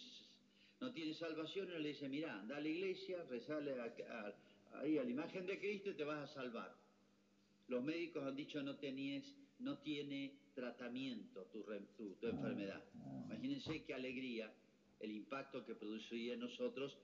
no 0.81 0.93
tiene 0.93 1.14
salvación, 1.14 1.69
y 1.69 1.83
le 1.83 1.88
dice, 1.90 2.09
mira, 2.09 2.38
anda 2.40 2.57
a 2.57 2.61
la 2.61 2.69
iglesia, 2.69 3.23
rezale 3.28 3.78
a, 3.81 3.85
a, 3.85 4.81
ahí 4.81 4.99
a 4.99 5.05
la 5.05 5.11
imagen 5.11 5.47
de 5.47 5.59
Cristo 5.59 5.90
y 5.90 5.95
te 5.95 6.05
vas 6.05 6.31
a 6.31 6.35
salvar. 6.35 6.75
Los 7.69 7.83
médicos 7.85 8.25
han 8.25 8.35
dicho 8.35 8.62
no 8.62 8.76
tenías, 8.76 9.25
no 9.61 9.79
tiene 9.79 10.33
tratamiento 10.55 11.45
tu, 11.47 11.65
enfermedad. 12.27 12.83
Imagínense 13.27 13.85
qué 13.85 13.95
alegría 13.95 14.53
el 15.00 15.12
impacto 15.12 15.65
que 15.65 15.75
produciría 15.75 16.35
en 16.35 16.41
nosotros 16.41 16.99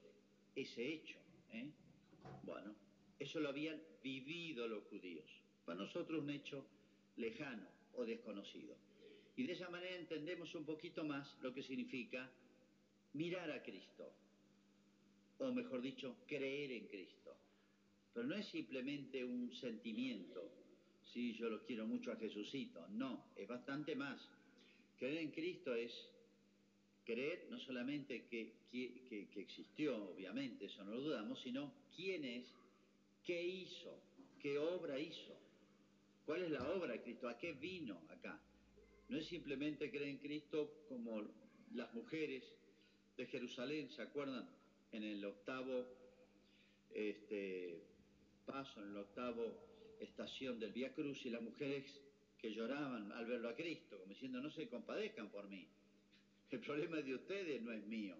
ese 0.55 0.93
hecho. 0.93 1.17
¿eh? 1.51 1.71
Bueno, 2.43 2.75
eso 3.19 3.39
lo 3.39 3.49
habían 3.49 3.81
vivido 4.03 4.67
los 4.67 4.83
judíos. 4.85 5.25
Para 5.65 5.79
nosotros 5.79 6.21
un 6.21 6.29
hecho 6.29 6.65
lejano 7.17 7.67
o 7.93 8.05
desconocido. 8.05 8.75
Y 9.37 9.43
de 9.43 9.53
esa 9.53 9.69
manera 9.69 9.95
entendemos 9.95 10.53
un 10.55 10.65
poquito 10.65 11.03
más 11.03 11.37
lo 11.41 11.53
que 11.53 11.63
significa 11.63 12.29
mirar 13.13 13.51
a 13.51 13.63
Cristo, 13.63 14.13
o 15.39 15.51
mejor 15.51 15.81
dicho, 15.81 16.15
creer 16.27 16.71
en 16.71 16.87
Cristo. 16.87 17.35
Pero 18.13 18.27
no 18.27 18.35
es 18.35 18.47
simplemente 18.47 19.23
un 19.25 19.53
sentimiento, 19.53 20.49
sí, 21.15 21.33
yo 21.33 21.49
lo 21.49 21.65
quiero 21.65 21.87
mucho 21.87 22.11
a 22.11 22.17
Jesucito, 22.17 22.85
no, 22.89 23.23
es 23.37 23.47
bastante 23.47 23.95
más. 23.95 24.19
Creer 24.99 25.19
en 25.19 25.31
Cristo 25.31 25.73
es 25.73 25.93
creer 27.05 27.47
no 27.49 27.57
solamente 27.57 28.25
que, 28.25 28.51
que, 28.69 29.29
que 29.31 29.39
existió, 29.39 30.11
obviamente, 30.11 30.65
eso 30.65 30.83
no 30.83 30.91
lo 30.91 30.99
dudamos, 30.99 31.39
sino 31.41 31.71
quién 31.95 32.25
es, 32.25 32.45
qué 33.23 33.41
hizo, 33.41 33.97
qué 34.41 34.57
obra 34.59 34.99
hizo, 34.99 35.39
cuál 36.25 36.43
es 36.43 36.51
la 36.51 36.69
obra 36.69 36.91
de 36.91 37.01
Cristo, 37.01 37.29
a 37.29 37.37
qué 37.37 37.53
vino 37.53 38.01
acá. 38.09 38.37
No 39.07 39.17
es 39.17 39.25
simplemente 39.25 39.89
creer 39.89 40.09
en 40.09 40.17
Cristo 40.17 40.83
como 40.89 41.23
las 41.73 41.93
mujeres 41.93 42.43
de 43.15 43.25
Jerusalén, 43.27 43.89
¿se 43.89 44.01
acuerdan? 44.01 44.49
En 44.91 45.03
el 45.03 45.23
octavo 45.23 45.85
este, 46.93 47.85
paso, 48.45 48.81
en 48.83 48.89
el 48.89 48.97
octavo 48.97 49.74
estación 49.99 50.59
del 50.59 50.71
Vía 50.71 50.93
Cruz, 50.93 51.25
y 51.25 51.29
las 51.29 51.41
mujeres 51.41 52.01
que 52.37 52.53
lloraban 52.53 53.11
al 53.11 53.25
verlo 53.25 53.49
a 53.49 53.55
Cristo, 53.55 53.97
como 53.97 54.13
diciendo, 54.13 54.41
no 54.41 54.49
se 54.49 54.67
compadezcan 54.67 55.29
por 55.29 55.47
mí. 55.47 55.67
El 56.51 56.59
problema 56.59 56.99
es 56.99 57.05
de 57.05 57.15
ustedes, 57.15 57.61
no 57.61 57.71
es 57.71 57.85
mío. 57.85 58.15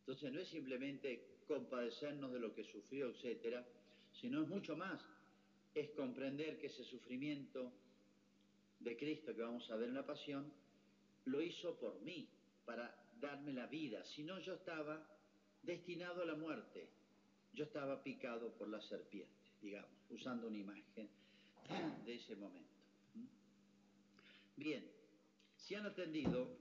Entonces 0.00 0.32
no 0.32 0.40
es 0.40 0.48
simplemente 0.48 1.36
compadecernos 1.46 2.32
de 2.32 2.40
lo 2.40 2.54
que 2.54 2.64
sufrió, 2.64 3.10
etcétera, 3.10 3.64
sino 4.20 4.42
es 4.42 4.48
mucho 4.48 4.76
más. 4.76 5.00
Es 5.74 5.90
comprender 5.90 6.58
que 6.58 6.68
ese 6.68 6.84
sufrimiento 6.84 7.72
de 8.80 8.96
Cristo 8.96 9.34
que 9.34 9.42
vamos 9.42 9.70
a 9.70 9.76
ver 9.76 9.88
en 9.88 9.94
la 9.94 10.06
pasión, 10.06 10.52
lo 11.24 11.42
hizo 11.42 11.76
por 11.76 12.00
mí, 12.02 12.28
para 12.64 12.94
darme 13.20 13.52
la 13.52 13.66
vida. 13.66 14.04
Si 14.04 14.22
no, 14.22 14.38
yo 14.40 14.54
estaba 14.54 15.06
destinado 15.62 16.22
a 16.22 16.26
la 16.26 16.34
muerte. 16.34 16.88
Yo 17.56 17.64
estaba 17.64 18.02
picado 18.02 18.52
por 18.52 18.68
la 18.68 18.82
serpiente, 18.82 19.32
digamos, 19.62 19.90
usando 20.10 20.46
una 20.46 20.58
imagen 20.58 21.08
de 22.04 22.14
ese 22.14 22.36
momento. 22.36 22.68
Bien, 24.56 24.86
si 25.56 25.74
han 25.74 25.86
atendido, 25.86 26.54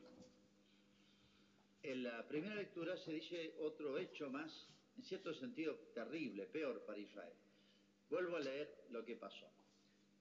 en 1.84 2.02
la 2.02 2.26
primera 2.30 2.56
lectura 2.56 2.96
se 2.96 3.12
dice 3.12 3.56
otro 3.60 3.98
hecho 3.98 4.30
más, 4.30 4.70
en 4.96 5.04
cierto 5.04 5.34
sentido 5.34 5.76
terrible, 5.94 6.46
peor 6.46 6.86
para 6.86 6.98
Israel. 6.98 7.36
Vuelvo 8.10 8.38
a 8.38 8.40
leer 8.40 8.86
lo 8.90 9.04
que 9.04 9.18
pasó. 9.18 9.50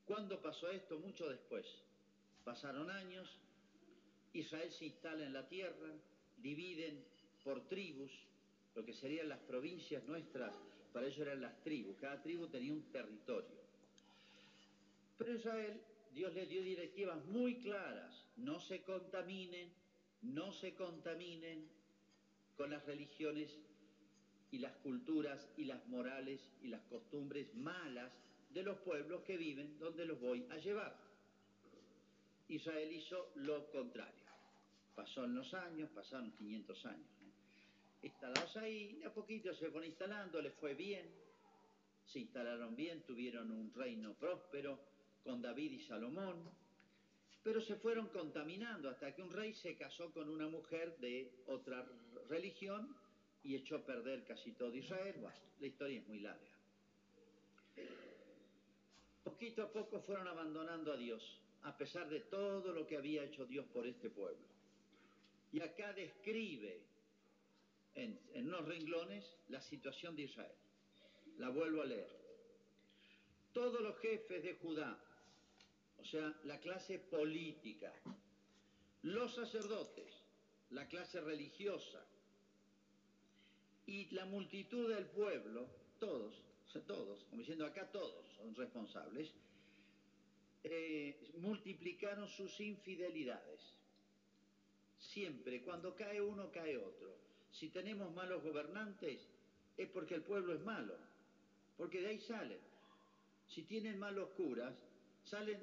¿Cuándo 0.04 0.42
pasó 0.42 0.68
esto? 0.70 0.98
Mucho 0.98 1.28
después. 1.28 1.66
Pasaron 2.42 2.90
años, 2.90 3.38
Israel 4.32 4.72
se 4.72 4.86
instala 4.86 5.24
en 5.24 5.34
la 5.34 5.46
tierra, 5.48 5.94
dividen 6.36 7.04
por 7.44 7.68
tribus, 7.68 8.10
lo 8.74 8.84
que 8.84 8.92
serían 8.92 9.28
las 9.28 9.40
provincias 9.40 10.04
nuestras, 10.04 10.54
para 10.92 11.06
ello 11.06 11.22
eran 11.22 11.40
las 11.40 11.62
tribus, 11.62 11.96
cada 11.96 12.22
tribu 12.22 12.48
tenía 12.48 12.72
un 12.72 12.82
territorio. 12.90 13.64
Pero 15.16 15.34
Israel, 15.34 15.80
Dios 16.12 16.34
le 16.34 16.46
dio 16.46 16.62
directivas 16.62 17.24
muy 17.26 17.60
claras, 17.60 18.24
no 18.36 18.60
se 18.60 18.82
contaminen, 18.82 19.72
no 20.22 20.52
se 20.52 20.74
contaminen 20.74 21.68
con 22.56 22.70
las 22.70 22.84
religiones 22.86 23.58
y 24.50 24.58
las 24.58 24.76
culturas 24.76 25.48
y 25.56 25.64
las 25.64 25.86
morales 25.88 26.40
y 26.62 26.68
las 26.68 26.82
costumbres 26.82 27.54
malas 27.54 28.12
de 28.50 28.62
los 28.62 28.78
pueblos 28.78 29.22
que 29.22 29.36
viven 29.36 29.78
donde 29.78 30.04
los 30.04 30.20
voy 30.20 30.46
a 30.50 30.56
llevar. 30.58 30.96
Israel 32.48 32.92
hizo 32.92 33.32
lo 33.36 33.68
contrario. 33.70 34.24
Pasó 34.94 35.24
en 35.24 35.34
los 35.34 35.52
años, 35.54 35.90
pasaron 35.90 36.30
500 36.32 36.86
años. 36.86 37.23
Instalados 38.04 38.56
ahí, 38.58 38.92
de 38.96 39.06
a 39.06 39.14
poquito 39.14 39.54
se 39.54 39.70
fueron 39.70 39.88
instalando, 39.88 40.40
les 40.42 40.52
fue 40.54 40.74
bien, 40.74 41.08
se 42.04 42.20
instalaron 42.20 42.76
bien, 42.76 43.02
tuvieron 43.02 43.50
un 43.50 43.72
reino 43.72 44.12
próspero 44.14 44.78
con 45.22 45.40
David 45.40 45.72
y 45.72 45.80
Salomón, 45.80 46.36
pero 47.42 47.62
se 47.62 47.76
fueron 47.76 48.08
contaminando 48.08 48.90
hasta 48.90 49.14
que 49.14 49.22
un 49.22 49.32
rey 49.32 49.54
se 49.54 49.76
casó 49.76 50.12
con 50.12 50.28
una 50.28 50.48
mujer 50.48 50.98
de 50.98 51.32
otra 51.46 51.86
religión 52.28 52.94
y 53.42 53.54
echó 53.54 53.76
a 53.76 53.86
perder 53.86 54.24
casi 54.24 54.52
todo 54.52 54.74
Israel. 54.74 55.16
Bueno, 55.20 55.38
la 55.60 55.66
historia 55.66 55.98
es 55.98 56.06
muy 56.06 56.20
larga. 56.20 56.52
Poquito 59.22 59.62
a 59.62 59.72
poco 59.72 60.00
fueron 60.00 60.28
abandonando 60.28 60.92
a 60.92 60.96
Dios 60.96 61.40
a 61.62 61.76
pesar 61.76 62.08
de 62.10 62.20
todo 62.20 62.72
lo 62.72 62.86
que 62.86 62.98
había 62.98 63.24
hecho 63.24 63.46
Dios 63.46 63.64
por 63.72 63.86
este 63.86 64.10
pueblo. 64.10 64.46
Y 65.52 65.60
acá 65.60 65.94
describe 65.94 66.82
en, 67.94 68.18
unos 68.34 68.64
renglones 68.66 69.24
la 69.48 69.60
situación 69.60 70.16
de 70.16 70.22
Israel. 70.22 70.56
La 71.38 71.48
vuelvo 71.48 71.82
a 71.82 71.86
leer. 71.86 72.10
Todos 73.52 73.80
los 73.80 73.96
jefes 73.98 74.42
de 74.42 74.54
Judá, 74.54 74.98
o 75.98 76.04
sea, 76.04 76.34
la 76.44 76.58
clase 76.60 76.98
política, 76.98 77.92
los 79.02 79.34
sacerdotes, 79.34 80.12
la 80.70 80.88
clase 80.88 81.20
religiosa 81.20 82.04
y 83.86 84.06
la 84.10 84.24
multitud 84.24 84.92
del 84.92 85.06
pueblo, 85.06 85.68
todos, 85.98 86.42
todos, 86.80 87.22
como 87.24 87.40
diciendo 87.40 87.66
acá 87.66 87.90
todos 87.92 88.26
son 88.36 88.54
responsables, 88.56 89.32
eh, 90.64 91.30
multiplicaron 91.38 92.28
sus 92.28 92.58
infidelidades. 92.60 93.60
Siempre, 94.98 95.62
cuando 95.62 95.94
cae 95.94 96.20
uno, 96.20 96.50
cae 96.50 96.76
otro. 96.76 97.23
Si 97.58 97.68
tenemos 97.68 98.12
malos 98.12 98.42
gobernantes, 98.42 99.20
es 99.76 99.88
porque 99.90 100.16
el 100.16 100.22
pueblo 100.22 100.54
es 100.54 100.60
malo, 100.64 100.94
porque 101.76 102.00
de 102.00 102.08
ahí 102.08 102.20
salen. 102.20 102.58
Si 103.46 103.62
tienen 103.62 103.98
malos 103.98 104.30
curas, 104.30 104.74
salen, 105.24 105.58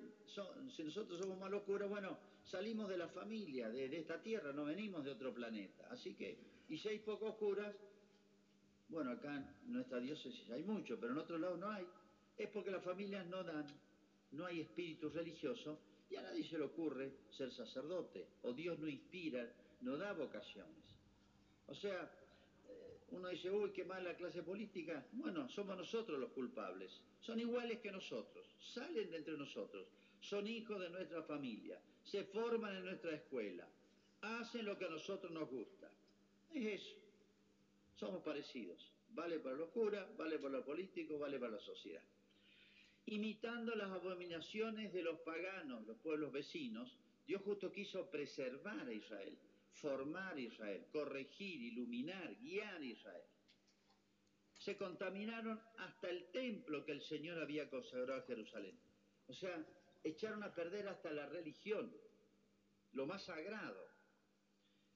si 0.76 0.84
nosotros 0.84 1.20
somos 1.20 1.38
malos 1.38 1.64
curas, 1.64 1.90
bueno, 1.90 2.18
salimos 2.46 2.88
de 2.90 2.98
la 2.98 3.10
familia, 3.10 3.70
de, 3.70 3.86
esta 3.98 4.22
tierra, 4.22 4.54
no 4.54 4.66
venimos 4.66 5.04
de 5.04 5.12
otro 5.12 5.34
planeta. 5.34 5.88
Así 5.92 6.14
que, 6.14 6.38
y 6.70 6.78
si 6.78 6.88
hay 6.88 7.00
pocos 7.00 7.36
curas, 7.36 7.76
bueno, 8.88 9.12
acá 9.12 9.36
en 9.36 9.74
nuestra 9.74 10.00
diócesis 10.00 10.50
hay 10.50 10.64
mucho, 10.64 10.98
pero 11.00 11.12
en 11.12 11.20
otros 11.20 11.40
lados 11.42 11.60
no 11.60 11.70
hay, 11.70 11.86
es 12.38 12.48
porque 12.50 12.72
las 12.72 12.84
familias 12.84 13.26
no 13.28 13.44
dan 13.44 13.66
no 14.32 14.46
hay 14.46 14.62
espíritu 14.62 15.10
religioso 15.10 15.78
y 16.10 16.16
a 16.16 16.22
nadie 16.22 16.48
se 16.48 16.58
le 16.58 16.64
ocurre 16.64 17.12
ser 17.32 17.52
sacerdote, 17.52 18.28
o 18.44 18.54
Dios 18.54 18.80
no 18.80 18.88
inspira, 18.88 19.46
no 19.82 19.98
da 19.98 20.14
vocaciones. 20.14 21.01
O 21.72 21.76
sea, 21.76 22.12
uno 23.12 23.30
dice, 23.30 23.50
uy, 23.50 23.72
qué 23.72 23.86
mala 23.86 24.14
clase 24.18 24.44
política. 24.44 25.06
Bueno, 25.14 25.48
somos 25.48 25.78
nosotros 25.78 26.20
los 26.20 26.32
culpables. 26.32 26.92
Son 27.22 27.40
iguales 27.40 27.80
que 27.80 27.92
nosotros, 27.92 28.46
salen 28.60 29.10
de 29.10 29.18
entre 29.18 29.38
nosotros, 29.38 29.88
son 30.20 30.48
hijos 30.48 30.82
de 30.82 30.90
nuestra 30.90 31.24
familia, 31.24 31.80
se 32.04 32.26
forman 32.26 32.76
en 32.76 32.86
nuestra 32.86 33.16
escuela, 33.16 33.66
hacen 34.22 34.66
lo 34.66 34.78
que 34.78 34.86
a 34.86 34.90
nosotros 34.90 35.32
nos 35.32 35.50
gusta. 35.50 35.90
Es 36.54 36.82
eso. 36.82 36.96
Somos 37.96 38.22
parecidos. 38.22 38.92
Vale 39.14 39.40
para 39.40 39.56
los 39.56 39.70
curas, 39.70 40.06
vale 40.18 40.40
para 40.40 40.56
los 40.56 40.66
políticos, 40.66 41.20
vale 41.20 41.40
para 41.40 41.54
la 41.54 41.60
sociedad 41.60 42.04
imitando 43.08 43.76
las 43.76 43.90
abominaciones 43.92 44.94
de 44.94 45.02
los 45.02 45.20
paganos, 45.22 45.86
los 45.88 45.98
pueblos 45.98 46.32
vecinos, 46.32 46.98
Dios 47.28 47.42
justo 47.44 47.72
quiso 47.72 48.10
preservar 48.10 48.88
a 48.88 48.94
Israel, 48.94 49.38
formar 49.74 50.38
Israel, 50.40 50.86
corregir, 50.92 51.62
iluminar, 51.62 52.36
guiar 52.40 52.84
Israel. 52.84 53.24
Se 54.54 54.78
contaminaron 54.78 55.60
hasta 55.78 56.10
el 56.10 56.30
templo 56.32 56.86
que 56.86 56.92
el 56.92 57.02
Señor 57.02 57.40
había 57.40 57.70
consagrado 57.70 58.22
a 58.22 58.26
Jerusalén. 58.26 58.78
O 59.28 59.34
sea, 59.34 59.66
echaron 60.04 60.44
a 60.44 60.54
perder 60.54 60.88
hasta 60.88 61.12
la 61.12 61.26
religión, 61.26 61.92
lo 62.94 63.06
más 63.06 63.24
sagrado. 63.24 63.88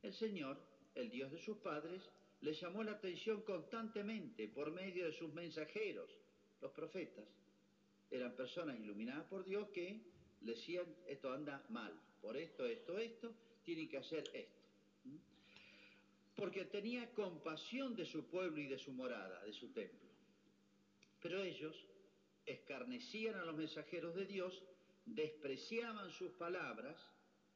El 0.02 0.14
Señor, 0.14 0.62
el 0.94 1.10
Dios 1.10 1.32
de 1.32 1.40
sus 1.40 1.58
padres, 1.58 2.04
les 2.42 2.60
llamó 2.60 2.84
la 2.84 2.92
atención 2.92 3.42
constantemente 3.42 4.48
por 4.50 4.72
medio 4.72 5.06
de 5.06 5.14
sus 5.14 5.34
mensajeros, 5.34 6.12
los 6.62 6.72
profetas 6.72 7.26
eran 8.10 8.36
personas 8.36 8.80
iluminadas 8.80 9.26
por 9.26 9.44
Dios 9.44 9.70
que 9.70 10.02
le 10.42 10.54
decían, 10.54 10.86
esto 11.08 11.32
anda 11.32 11.66
mal, 11.70 11.94
por 12.22 12.38
esto, 12.38 12.66
esto, 12.66 12.98
esto, 12.98 13.34
tienen 13.64 13.90
que 13.90 13.98
hacer 13.98 14.24
esto. 14.34 14.65
Porque 16.36 16.66
tenía 16.66 17.14
compasión 17.14 17.96
de 17.96 18.06
su 18.06 18.26
pueblo 18.26 18.60
y 18.60 18.68
de 18.68 18.78
su 18.78 18.92
morada, 18.92 19.44
de 19.44 19.54
su 19.54 19.72
templo. 19.72 20.10
Pero 21.22 21.42
ellos 21.42 21.76
escarnecían 22.46 23.36
a 23.36 23.46
los 23.46 23.56
mensajeros 23.56 24.16
de 24.16 24.26
Dios, 24.26 24.64
despreciaban 25.06 26.12
sus 26.12 26.32
palabras, 26.34 26.98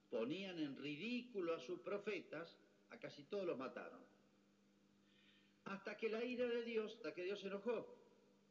ponían 0.09 0.57
en 0.59 0.77
ridículo 0.77 1.55
a 1.55 1.59
sus 1.59 1.79
profetas, 1.81 2.57
a 2.89 2.97
casi 2.97 3.23
todos 3.23 3.45
los 3.45 3.57
mataron. 3.57 3.99
Hasta 5.65 5.97
que 5.97 6.09
la 6.09 6.23
ira 6.23 6.47
de 6.47 6.63
Dios, 6.63 6.95
hasta 6.95 7.13
que 7.13 7.23
Dios 7.23 7.41
se 7.41 7.47
enojó, 7.47 7.99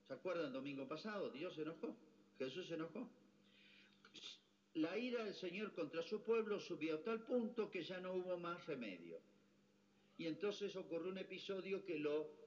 ¿Se 0.09 0.15
acuerdan 0.15 0.55
domingo 0.55 0.89
pasado? 0.89 1.29
Dios 1.29 1.55
se 1.55 1.63
enojó, 1.63 1.95
Jesús 2.39 2.67
se 2.67 2.75
enojó. 2.75 3.07
La 4.75 4.97
ira 4.97 5.25
del 5.25 5.35
Señor 5.35 5.75
contra 5.75 6.03
su 6.03 6.23
pueblo 6.23 6.61
subió 6.61 6.97
a 6.97 7.03
tal 7.03 7.25
punto 7.25 7.71
que 7.71 7.83
ya 7.83 8.01
no 8.01 8.13
hubo 8.15 8.37
más 8.37 8.65
remedio. 8.67 9.19
Y 10.17 10.27
entonces 10.27 10.75
ocurrió 10.77 11.11
un 11.11 11.19
episodio 11.19 11.85
que 11.85 11.99
lo 11.99 12.39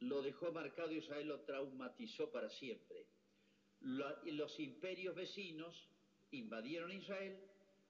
lo 0.00 0.22
dejó 0.22 0.52
marcado 0.52 0.92
Israel, 0.92 1.28
lo 1.28 1.40
traumatizó 1.40 2.30
para 2.30 2.50
siempre. 2.50 3.06
Los 3.80 4.58
imperios 4.60 5.14
vecinos 5.14 5.88
invadieron 6.30 6.90
Israel, 6.92 7.38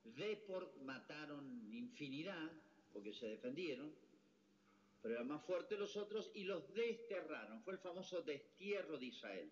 deport, 0.04 0.76
mataron 0.82 1.72
infinidad, 1.72 2.50
porque 2.92 3.12
se 3.12 3.26
defendieron, 3.26 3.92
pero 5.02 5.14
eran 5.14 5.28
más 5.28 5.44
fuertes 5.44 5.78
los 5.78 5.96
otros, 5.96 6.30
y 6.34 6.44
los 6.44 6.72
desterraron. 6.74 7.62
Fue 7.62 7.74
el 7.74 7.78
famoso 7.78 8.22
destierro 8.22 8.98
de 8.98 9.06
Israel. 9.06 9.50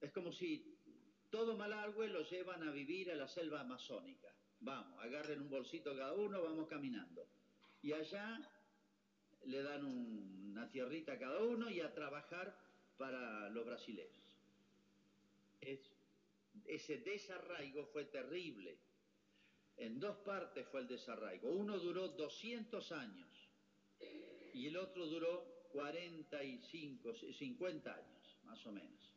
Es 0.00 0.12
como 0.12 0.32
si 0.32 0.78
todo 1.30 1.56
Malargüe 1.56 2.08
lo 2.08 2.22
llevan 2.22 2.62
a 2.62 2.70
vivir 2.70 3.10
a 3.10 3.14
la 3.14 3.28
selva 3.28 3.60
amazónica. 3.60 4.34
Vamos, 4.60 5.02
agarren 5.02 5.40
un 5.40 5.48
bolsito 5.48 5.96
cada 5.96 6.12
uno, 6.14 6.42
vamos 6.42 6.68
caminando. 6.68 7.26
Y 7.82 7.92
allá 7.92 8.38
le 9.46 9.62
dan 9.62 9.84
un- 9.84 10.50
una 10.52 10.70
tierrita 10.70 11.12
a 11.12 11.18
cada 11.18 11.42
uno 11.42 11.70
y 11.70 11.80
a 11.80 11.94
trabajar 11.94 12.54
para 12.98 13.48
los 13.48 13.64
brasileños. 13.64 14.36
Es- 15.60 15.90
ese 16.66 16.98
desarraigo 16.98 17.86
fue 17.86 18.04
terrible. 18.06 18.78
En 19.76 19.98
dos 19.98 20.16
partes 20.18 20.66
fue 20.68 20.80
el 20.80 20.88
desarraigo. 20.88 21.48
Uno 21.50 21.78
duró 21.78 22.08
200 22.08 22.92
años 22.92 23.28
y 24.52 24.66
el 24.66 24.76
otro 24.76 25.06
duró 25.06 25.68
45, 25.72 27.14
50 27.14 27.94
años, 27.94 28.36
más 28.42 28.66
o 28.66 28.72
menos. 28.72 29.09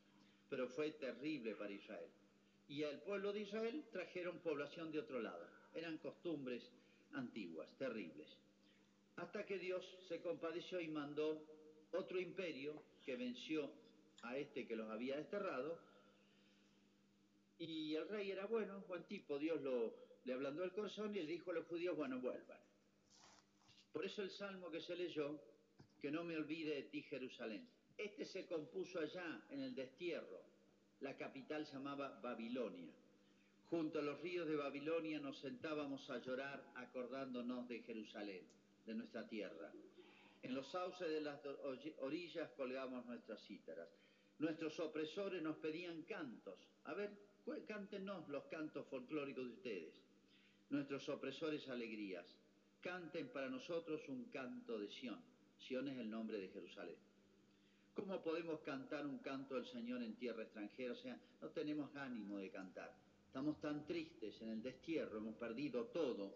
Pero 0.53 0.67
fue 0.67 0.91
terrible 0.91 1.55
para 1.55 1.71
Israel. 1.71 2.11
Y 2.67 2.83
al 2.83 3.01
pueblo 3.01 3.33
de 3.33 3.39
Israel 3.39 3.83
trajeron 3.91 4.37
población 4.37 4.91
de 4.91 4.99
otro 4.99 5.19
lado. 5.19 5.47
Eran 5.73 5.97
costumbres 5.97 6.61
antiguas, 7.13 7.67
terribles. 7.79 8.27
Hasta 9.15 9.47
que 9.47 9.57
Dios 9.57 9.83
se 10.07 10.21
compadeció 10.21 10.79
y 10.79 10.89
mandó 10.89 11.43
otro 11.91 12.19
imperio 12.19 12.83
que 13.03 13.15
venció 13.15 13.67
a 14.21 14.37
este 14.37 14.67
que 14.67 14.75
los 14.75 14.91
había 14.91 15.17
desterrado. 15.17 15.79
Y 17.57 17.95
el 17.95 18.07
rey 18.07 18.29
era 18.29 18.45
bueno, 18.45 18.83
buen 18.87 19.05
tipo. 19.05 19.39
Dios 19.39 19.59
le 20.23 20.33
ablandó 20.33 20.65
el 20.65 20.71
corazón 20.71 21.15
y 21.15 21.21
le 21.21 21.25
dijo 21.25 21.49
a 21.49 21.55
los 21.55 21.65
judíos, 21.65 21.97
bueno, 21.97 22.19
vuelvan. 22.19 22.61
Por 23.91 24.05
eso 24.05 24.21
el 24.21 24.29
salmo 24.29 24.69
que 24.69 24.81
se 24.81 24.95
leyó, 24.95 25.41
que 25.99 26.11
no 26.11 26.23
me 26.23 26.37
olvide 26.37 26.75
de 26.75 26.83
ti 26.83 27.01
Jerusalén. 27.01 27.67
Este 27.97 28.25
se 28.25 28.45
compuso 28.45 28.99
allá 28.99 29.43
en 29.49 29.62
el 29.62 29.75
destierro. 29.75 30.41
La 31.01 31.15
capital 31.15 31.65
llamaba 31.65 32.19
Babilonia. 32.21 32.91
Junto 33.69 33.99
a 33.99 34.01
los 34.01 34.19
ríos 34.21 34.47
de 34.47 34.56
Babilonia 34.56 35.19
nos 35.19 35.39
sentábamos 35.39 36.10
a 36.10 36.19
llorar 36.19 36.63
acordándonos 36.75 37.67
de 37.67 37.82
Jerusalén, 37.82 38.45
de 38.86 38.93
nuestra 38.93 39.27
tierra. 39.27 39.71
En 40.41 40.53
los 40.53 40.67
sauces 40.67 41.10
de 41.10 41.21
las 41.21 41.39
orillas 41.99 42.49
colgamos 42.51 43.06
nuestras 43.06 43.41
cítaras. 43.45 43.89
Nuestros 44.39 44.79
opresores 44.79 45.41
nos 45.41 45.58
pedían 45.58 46.01
cantos. 46.03 46.60
A 46.86 46.93
ver, 46.93 47.12
cántenos 47.67 48.27
los 48.27 48.43
cantos 48.45 48.86
folclóricos 48.88 49.45
de 49.45 49.53
ustedes. 49.53 49.93
Nuestros 50.69 51.08
opresores 51.10 51.67
alegrías. 51.69 52.25
Canten 52.82 53.29
para 53.29 53.49
nosotros 53.49 54.01
un 54.10 54.25
canto 54.25 54.77
de 54.79 54.89
Sión. 54.89 55.21
Sión 55.60 55.88
es 55.88 55.97
el 55.97 56.10
nombre 56.10 56.38
de 56.38 56.49
Jerusalén. 56.49 56.97
¿Cómo 57.93 58.21
podemos 58.23 58.60
cantar 58.62 59.06
un 59.06 59.19
canto 59.19 59.56
del 59.56 59.67
Señor 59.67 60.01
en 60.01 60.15
tierra 60.15 60.43
extranjera? 60.43 60.93
O 60.93 60.97
sea, 60.97 61.19
no 61.41 61.49
tenemos 61.49 61.95
ánimo 61.95 62.39
de 62.39 62.49
cantar. 62.49 62.91
Estamos 63.27 63.60
tan 63.62 63.86
tristes 63.86 64.41
en 64.41 64.49
el 64.49 64.63
destierro, 64.63 65.17
hemos 65.17 65.36
perdido 65.36 65.86
todo. 65.86 66.34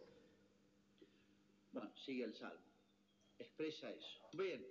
Bueno, 1.72 1.91
sigue 2.06 2.24
el 2.24 2.36
salmo. 2.36 2.65
Expresa 3.39 3.89
eso. 3.89 4.20
Bien, 4.34 4.65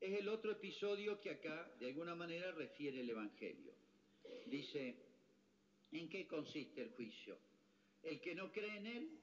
es 0.00 0.18
el 0.18 0.28
otro 0.28 0.52
episodio 0.52 1.20
que 1.20 1.30
acá, 1.30 1.72
de 1.78 1.86
alguna 1.86 2.14
manera, 2.14 2.50
refiere 2.52 3.00
el 3.00 3.10
Evangelio. 3.10 3.72
Dice, 4.46 4.96
¿en 5.92 6.08
qué 6.08 6.26
consiste 6.26 6.82
el 6.82 6.90
juicio? 6.90 7.38
El 8.02 8.20
que 8.20 8.34
no 8.34 8.52
cree 8.52 8.76
en 8.76 8.86
él, 8.86 9.20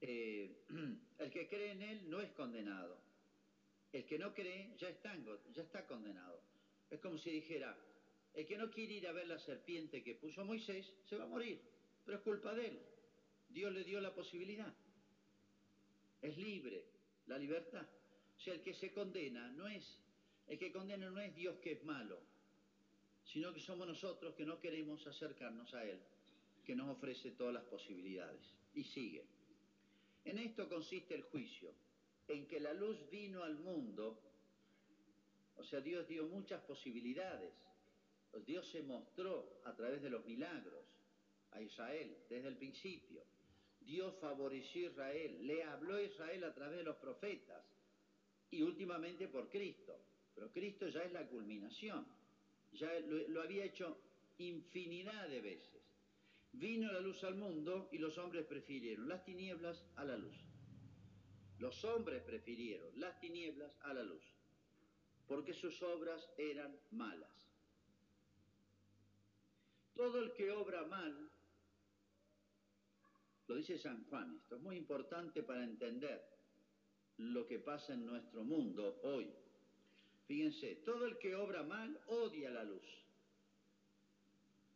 eh, 0.00 0.64
el 1.18 1.30
que 1.30 1.48
cree 1.48 1.72
en 1.72 1.82
él 1.82 2.10
no 2.10 2.20
es 2.20 2.30
condenado. 2.32 3.09
El 3.92 4.04
que 4.06 4.18
no 4.18 4.32
cree 4.32 4.74
ya 4.78 4.88
está, 4.88 5.86
condenado. 5.86 6.40
Es 6.90 7.00
como 7.00 7.18
si 7.18 7.30
dijera, 7.30 7.76
el 8.34 8.46
que 8.46 8.56
no 8.56 8.70
quiere 8.70 8.94
ir 8.94 9.08
a 9.08 9.12
ver 9.12 9.26
la 9.26 9.38
serpiente 9.38 10.02
que 10.02 10.14
puso 10.14 10.44
Moisés, 10.44 10.92
se 11.08 11.16
va 11.16 11.24
a 11.24 11.28
morir, 11.28 11.60
pero 12.04 12.18
es 12.18 12.24
culpa 12.24 12.54
de 12.54 12.68
él. 12.68 12.80
Dios 13.48 13.72
le 13.72 13.82
dio 13.82 14.00
la 14.00 14.14
posibilidad. 14.14 14.72
Es 16.22 16.36
libre, 16.36 16.84
la 17.26 17.38
libertad. 17.38 17.86
O 18.36 18.40
sea, 18.40 18.54
el 18.54 18.62
que 18.62 18.74
se 18.74 18.92
condena 18.92 19.48
no 19.50 19.66
es, 19.66 19.98
el 20.46 20.58
que 20.58 20.72
condena 20.72 21.10
no 21.10 21.20
es 21.20 21.34
Dios 21.34 21.56
que 21.58 21.72
es 21.72 21.84
malo, 21.84 22.20
sino 23.24 23.52
que 23.52 23.60
somos 23.60 23.86
nosotros 23.86 24.34
que 24.34 24.44
no 24.44 24.60
queremos 24.60 25.06
acercarnos 25.06 25.74
a 25.74 25.84
Él, 25.84 26.00
que 26.64 26.74
nos 26.74 26.96
ofrece 26.96 27.32
todas 27.32 27.54
las 27.54 27.64
posibilidades. 27.64 28.40
Y 28.74 28.84
sigue. 28.84 29.24
En 30.24 30.38
esto 30.38 30.68
consiste 30.68 31.14
el 31.14 31.22
juicio, 31.22 31.72
en 32.30 32.46
que 32.46 32.60
la 32.60 32.72
luz 32.72 32.96
vino 33.10 33.42
al 33.42 33.58
mundo, 33.58 34.20
o 35.56 35.64
sea, 35.64 35.80
Dios 35.80 36.06
dio 36.08 36.24
muchas 36.26 36.62
posibilidades. 36.62 37.52
Dios 38.46 38.66
se 38.70 38.82
mostró 38.82 39.60
a 39.64 39.74
través 39.74 40.00
de 40.02 40.10
los 40.10 40.24
milagros 40.24 40.84
a 41.50 41.60
Israel 41.60 42.16
desde 42.28 42.48
el 42.48 42.56
principio. 42.56 43.22
Dios 43.80 44.14
favoreció 44.20 44.88
a 44.88 44.90
Israel, 44.92 45.46
le 45.46 45.64
habló 45.64 45.96
a 45.96 46.02
Israel 46.02 46.44
a 46.44 46.54
través 46.54 46.78
de 46.78 46.84
los 46.84 46.96
profetas 46.96 47.64
y 48.50 48.62
últimamente 48.62 49.26
por 49.26 49.48
Cristo. 49.48 49.98
Pero 50.34 50.52
Cristo 50.52 50.88
ya 50.88 51.02
es 51.02 51.12
la 51.12 51.26
culminación, 51.26 52.06
ya 52.72 52.92
lo, 53.00 53.28
lo 53.28 53.42
había 53.42 53.64
hecho 53.64 53.98
infinidad 54.38 55.28
de 55.28 55.40
veces. 55.40 55.82
Vino 56.52 56.92
la 56.92 57.00
luz 57.00 57.22
al 57.24 57.34
mundo 57.34 57.88
y 57.92 57.98
los 57.98 58.16
hombres 58.18 58.46
prefirieron 58.46 59.08
las 59.08 59.24
tinieblas 59.24 59.84
a 59.96 60.04
la 60.04 60.16
luz. 60.16 60.36
Los 61.60 61.84
hombres 61.84 62.22
prefirieron 62.22 62.88
las 62.98 63.20
tinieblas 63.20 63.70
a 63.82 63.92
la 63.92 64.02
luz, 64.02 64.24
porque 65.28 65.52
sus 65.52 65.82
obras 65.82 66.26
eran 66.38 66.74
malas. 66.90 67.30
Todo 69.94 70.20
el 70.20 70.32
que 70.32 70.50
obra 70.50 70.84
mal, 70.86 71.30
lo 73.46 73.54
dice 73.56 73.76
San 73.76 74.02
Juan, 74.06 74.36
esto 74.36 74.56
es 74.56 74.62
muy 74.62 74.76
importante 74.76 75.42
para 75.42 75.62
entender 75.62 76.24
lo 77.18 77.46
que 77.46 77.58
pasa 77.58 77.92
en 77.92 78.06
nuestro 78.06 78.42
mundo 78.42 78.98
hoy. 79.02 79.30
Fíjense, 80.26 80.76
todo 80.76 81.04
el 81.04 81.18
que 81.18 81.34
obra 81.34 81.62
mal 81.62 82.00
odia 82.06 82.48
la 82.50 82.64
luz 82.64 82.86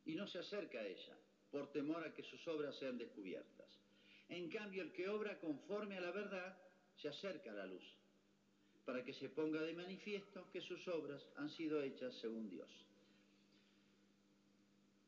y 0.04 0.14
no 0.14 0.26
se 0.26 0.40
acerca 0.40 0.80
a 0.80 0.86
ella 0.86 1.16
por 1.50 1.72
temor 1.72 2.04
a 2.04 2.12
que 2.12 2.24
sus 2.24 2.46
obras 2.46 2.76
sean 2.76 2.98
descubiertas. 2.98 3.80
En 4.28 4.50
cambio, 4.50 4.82
el 4.82 4.92
que 4.92 5.08
obra 5.08 5.38
conforme 5.38 5.96
a 5.96 6.02
la 6.02 6.10
verdad 6.10 6.63
se 6.96 7.08
acerca 7.08 7.50
a 7.50 7.54
la 7.54 7.66
luz 7.66 7.84
para 8.84 9.02
que 9.02 9.14
se 9.14 9.28
ponga 9.30 9.60
de 9.62 9.72
manifiesto 9.72 10.46
que 10.52 10.60
sus 10.60 10.86
obras 10.88 11.26
han 11.36 11.50
sido 11.50 11.82
hechas 11.82 12.14
según 12.20 12.48
Dios. 12.48 12.68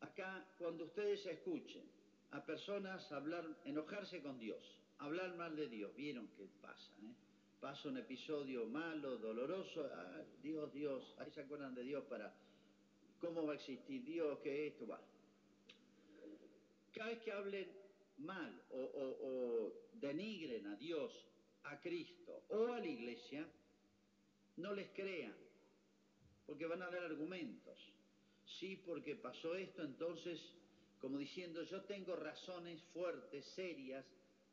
Acá, 0.01 0.47
cuando 0.59 0.85
ustedes 0.85 1.25
escuchen 1.27 1.85
a 2.31 2.45
personas 2.45 3.11
hablar, 3.13 3.45
enojarse 3.65 4.23
con 4.23 4.39
Dios, 4.39 4.63
hablar 4.99 5.37
mal 5.37 5.57
de 5.57 5.69
Dios, 5.69 5.95
vieron 5.95 6.29
qué 6.37 6.49
pasa, 6.61 6.91
¿eh? 7.03 7.15
Pasa 7.61 7.89
un 7.89 7.97
episodio 7.97 8.67
malo, 8.67 9.17
doloroso, 9.17 9.89
ah, 9.93 10.23
Dios, 10.43 10.73
Dios, 10.73 11.15
ahí 11.19 11.31
se 11.31 11.41
acuerdan 11.41 11.75
de 11.75 11.83
Dios 11.85 12.05
para 12.05 12.33
cómo 13.19 13.47
va 13.47 13.55
a 13.55 13.57
existir 13.57 14.05
Dios, 14.05 14.39
que 14.41 14.69
esto, 14.69 14.87
va. 14.87 15.01
Cada 16.93 17.11
vez 17.11 17.23
que 17.23 17.33
hablen 17.33 17.69
mal 18.19 18.63
o 18.71 19.73
denigren 19.95 20.67
a 20.67 20.77
Dios, 20.77 21.13
a 21.67 21.81
Cristo 21.81 22.45
o 22.49 22.73
a 22.73 22.81
la 22.81 22.87
iglesia, 22.87 23.47
no 24.57 24.73
les 24.75 24.89
crean, 24.91 25.35
porque 26.47 26.67
van 26.67 26.83
a 26.83 26.91
dar 26.91 27.05
argumentos. 27.05 27.79
Sí, 28.59 28.77
porque 28.77 29.17
pasó 29.17 29.55
esto, 29.55 29.83
entonces, 29.83 30.41
como 31.01 31.19
diciendo, 31.19 31.63
yo 31.65 31.83
tengo 31.83 32.15
razones 32.17 32.83
fuertes, 32.93 33.45
serias, 33.55 34.05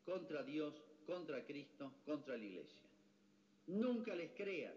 contra 0.04 0.42
Dios, 0.42 0.74
contra 1.06 1.44
Cristo, 1.46 1.92
contra 2.04 2.36
la 2.36 2.44
iglesia. 2.44 2.88
Nunca 3.66 4.14
les 4.14 4.32
crean. 4.32 4.74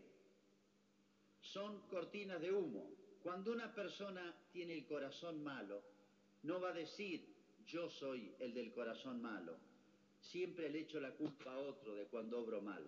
Son 1.41 1.81
cortinas 1.87 2.41
de 2.41 2.53
humo. 2.53 2.89
Cuando 3.21 3.51
una 3.51 3.73
persona 3.73 4.33
tiene 4.51 4.73
el 4.73 4.85
corazón 4.85 5.43
malo, 5.43 5.83
no 6.43 6.61
va 6.61 6.69
a 6.69 6.73
decir, 6.73 7.25
yo 7.65 7.89
soy 7.89 8.33
el 8.39 8.53
del 8.53 8.71
corazón 8.71 9.21
malo. 9.21 9.57
Siempre 10.31 10.69
le 10.69 10.79
echo 10.79 10.99
la 10.99 11.11
culpa 11.11 11.53
a 11.53 11.57
otro 11.57 11.95
de 11.95 12.05
cuando 12.05 12.39
obro 12.39 12.61
mal. 12.61 12.83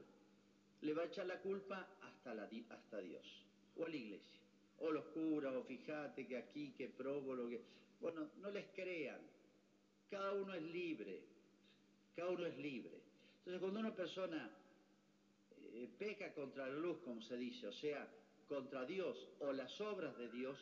Le 0.81 0.93
va 0.93 1.03
a 1.03 1.05
echar 1.05 1.25
la 1.25 1.39
culpa 1.39 1.87
hasta, 2.01 2.31
hasta 2.69 3.01
Dios 3.01 3.45
o 3.77 3.85
a 3.85 3.89
la 3.89 3.95
iglesia. 3.95 4.39
O 4.79 4.91
los 4.91 5.05
curas, 5.05 5.55
o 5.55 5.63
fíjate 5.63 6.27
que 6.27 6.37
aquí, 6.37 6.73
que 6.77 6.89
probo, 6.89 7.35
lo 7.35 7.49
que... 7.49 7.61
Bueno, 8.01 8.29
no 8.41 8.51
les 8.51 8.65
crean. 8.73 9.19
Cada 10.09 10.33
uno 10.33 10.53
es 10.53 10.63
libre. 10.63 11.21
Cada 12.15 12.29
uno 12.29 12.45
es 12.45 12.57
libre. 12.57 12.99
Entonces, 13.39 13.61
cuando 13.61 13.79
una 13.79 13.95
persona 13.95 14.51
eh, 15.73 15.89
peca 15.97 16.33
contra 16.33 16.67
la 16.67 16.75
luz, 16.75 16.99
como 16.99 17.21
se 17.21 17.37
dice, 17.37 17.67
o 17.67 17.73
sea, 17.73 18.07
contra 18.47 18.85
Dios 18.85 19.29
o 19.39 19.53
las 19.53 19.79
obras 19.79 20.17
de 20.17 20.29
Dios, 20.29 20.57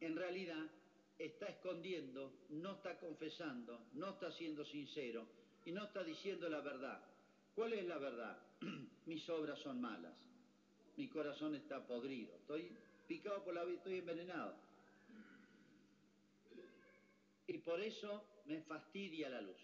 en 0.00 0.16
realidad 0.16 0.70
está 1.18 1.46
escondiendo, 1.46 2.32
no 2.50 2.72
está 2.72 2.98
confesando, 2.98 3.86
no 3.94 4.10
está 4.10 4.30
siendo 4.32 4.64
sincero 4.64 5.26
y 5.66 5.72
no 5.72 5.84
está 5.84 6.02
diciendo 6.02 6.48
la 6.48 6.60
verdad. 6.60 7.02
¿Cuál 7.54 7.74
es 7.74 7.84
la 7.84 7.98
verdad? 7.98 8.38
Mis 9.06 9.28
obras 9.28 9.58
son 9.58 9.80
malas, 9.80 10.14
mi 10.96 11.08
corazón 11.08 11.54
está 11.54 11.86
podrido, 11.86 12.34
estoy 12.36 12.70
picado 13.06 13.44
por 13.44 13.54
la 13.54 13.64
vida, 13.64 13.76
estoy 13.76 13.98
envenenado. 13.98 14.56
Y 17.46 17.58
por 17.58 17.80
eso 17.80 18.24
me 18.46 18.60
fastidia 18.62 19.28
la 19.28 19.42
luz. 19.42 19.60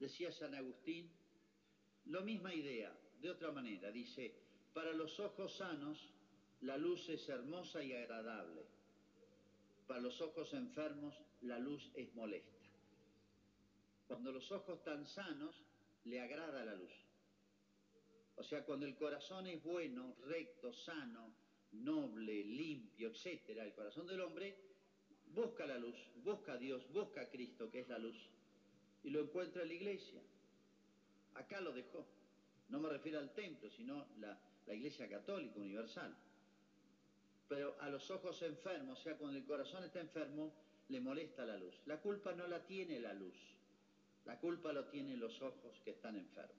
Decía 0.00 0.32
San 0.32 0.54
Agustín, 0.54 1.10
lo 2.06 2.22
misma 2.22 2.54
idea, 2.54 2.92
de 3.20 3.30
otra 3.30 3.52
manera, 3.52 3.90
dice, 3.90 4.34
para 4.72 4.92
los 4.92 5.18
ojos 5.20 5.56
sanos 5.56 5.98
la 6.62 6.76
luz 6.76 7.08
es 7.08 7.28
hermosa 7.28 7.82
y 7.82 7.92
agradable. 7.92 8.66
Para 9.86 10.00
los 10.00 10.20
ojos 10.20 10.52
enfermos 10.54 11.14
la 11.42 11.58
luz 11.58 11.90
es 11.94 12.12
molesta. 12.14 12.57
Cuando 14.08 14.32
los 14.32 14.50
ojos 14.50 14.78
están 14.78 15.06
sanos, 15.06 15.54
le 16.04 16.20
agrada 16.20 16.64
la 16.64 16.74
luz. 16.74 16.92
O 18.36 18.42
sea, 18.42 18.64
cuando 18.64 18.86
el 18.86 18.96
corazón 18.96 19.46
es 19.46 19.62
bueno, 19.62 20.16
recto, 20.24 20.72
sano, 20.72 21.34
noble, 21.72 22.42
limpio, 22.42 23.10
etcétera, 23.10 23.64
el 23.64 23.74
corazón 23.74 24.06
del 24.06 24.22
hombre 24.22 24.56
busca 25.26 25.66
la 25.66 25.78
luz, 25.78 25.96
busca 26.24 26.52
a 26.54 26.56
Dios, 26.56 26.90
busca 26.90 27.20
a 27.20 27.28
Cristo, 27.28 27.70
que 27.70 27.80
es 27.80 27.88
la 27.88 27.98
luz, 27.98 28.16
y 29.04 29.10
lo 29.10 29.20
encuentra 29.20 29.62
en 29.62 29.68
la 29.68 29.74
iglesia. 29.74 30.22
Acá 31.34 31.60
lo 31.60 31.72
dejó. 31.72 32.06
No 32.70 32.80
me 32.80 32.88
refiero 32.88 33.18
al 33.18 33.34
templo, 33.34 33.70
sino 33.70 34.06
la, 34.18 34.38
la 34.66 34.74
iglesia 34.74 35.06
católica 35.08 35.58
universal. 35.60 36.16
Pero 37.46 37.76
a 37.80 37.90
los 37.90 38.10
ojos 38.10 38.40
enfermos, 38.42 39.00
o 39.00 39.02
sea, 39.02 39.18
cuando 39.18 39.36
el 39.36 39.44
corazón 39.44 39.84
está 39.84 40.00
enfermo, 40.00 40.54
le 40.88 41.00
molesta 41.00 41.44
la 41.44 41.56
luz. 41.58 41.74
La 41.86 42.00
culpa 42.00 42.32
no 42.32 42.46
la 42.46 42.64
tiene 42.66 43.00
la 43.00 43.12
luz, 43.12 43.34
la 44.28 44.38
culpa 44.38 44.74
lo 44.74 44.84
tienen 44.84 45.18
los 45.18 45.40
ojos 45.40 45.80
que 45.82 45.92
están 45.92 46.14
enfermos. 46.14 46.54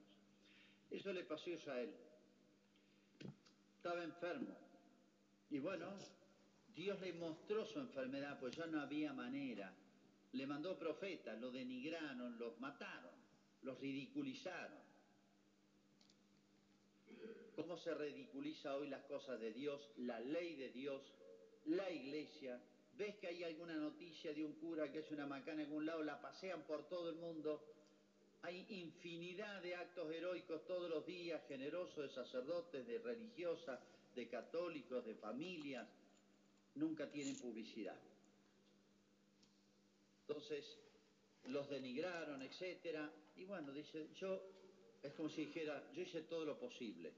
Eso 0.90 1.12
le 1.12 1.22
pasó 1.22 1.50
a 1.50 1.52
Israel. 1.52 1.94
Estaba 3.76 4.02
enfermo. 4.02 4.56
Y 5.50 5.60
bueno, 5.60 5.86
Dios 6.74 7.00
le 7.00 7.12
mostró 7.12 7.64
su 7.64 7.78
enfermedad, 7.78 8.40
pues 8.40 8.56
ya 8.56 8.66
no 8.66 8.80
había 8.80 9.12
manera. 9.12 9.72
Le 10.32 10.46
mandó 10.48 10.76
profetas, 10.76 11.40
lo 11.40 11.52
denigraron, 11.52 12.36
los 12.40 12.58
mataron, 12.58 13.14
los 13.62 13.78
ridiculizaron. 13.78 14.80
¿Cómo 17.54 17.76
se 17.76 17.94
ridiculiza 17.94 18.74
hoy 18.74 18.88
las 18.88 19.04
cosas 19.04 19.38
de 19.38 19.52
Dios, 19.52 19.90
la 19.96 20.18
ley 20.18 20.56
de 20.56 20.70
Dios, 20.70 21.14
la 21.66 21.88
iglesia? 21.88 22.60
¿Ves 23.00 23.16
que 23.16 23.28
hay 23.28 23.44
alguna 23.44 23.76
noticia 23.76 24.34
de 24.34 24.44
un 24.44 24.52
cura 24.56 24.92
que 24.92 24.98
hace 24.98 25.14
una 25.14 25.26
macana 25.26 25.62
en 25.62 25.68
algún 25.68 25.86
lado? 25.86 26.02
La 26.02 26.20
pasean 26.20 26.60
por 26.64 26.86
todo 26.86 27.08
el 27.08 27.16
mundo. 27.16 27.64
Hay 28.42 28.66
infinidad 28.68 29.62
de 29.62 29.74
actos 29.74 30.12
heroicos 30.12 30.66
todos 30.66 30.90
los 30.90 31.06
días, 31.06 31.40
generosos 31.48 31.96
de 31.96 32.10
sacerdotes, 32.10 32.86
de 32.86 32.98
religiosas, 32.98 33.80
de 34.14 34.28
católicos, 34.28 35.06
de 35.06 35.14
familias. 35.14 35.88
Nunca 36.74 37.10
tienen 37.10 37.38
publicidad. 37.38 37.96
Entonces, 40.28 40.76
los 41.44 41.70
denigraron, 41.70 42.42
etcétera. 42.42 43.10
Y 43.34 43.46
bueno, 43.46 43.72
dice, 43.72 44.08
yo, 44.14 44.42
es 45.02 45.14
como 45.14 45.30
si 45.30 45.46
dijera, 45.46 45.90
yo 45.94 46.02
hice 46.02 46.20
todo 46.20 46.44
lo 46.44 46.58
posible 46.58 47.14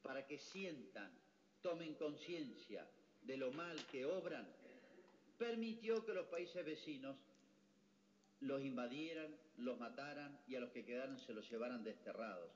para 0.00 0.26
que 0.26 0.38
sientan, 0.38 1.12
tomen 1.60 1.92
conciencia 1.96 2.88
de 3.22 3.36
lo 3.36 3.52
mal 3.52 3.76
que 3.86 4.04
obran, 4.04 4.46
permitió 5.38 6.04
que 6.04 6.14
los 6.14 6.26
países 6.26 6.64
vecinos 6.64 7.16
los 8.40 8.62
invadieran, 8.62 9.34
los 9.56 9.78
mataran 9.78 10.38
y 10.46 10.54
a 10.54 10.60
los 10.60 10.70
que 10.70 10.84
quedaran 10.84 11.18
se 11.18 11.34
los 11.34 11.48
llevaran 11.50 11.84
desterrados. 11.84 12.50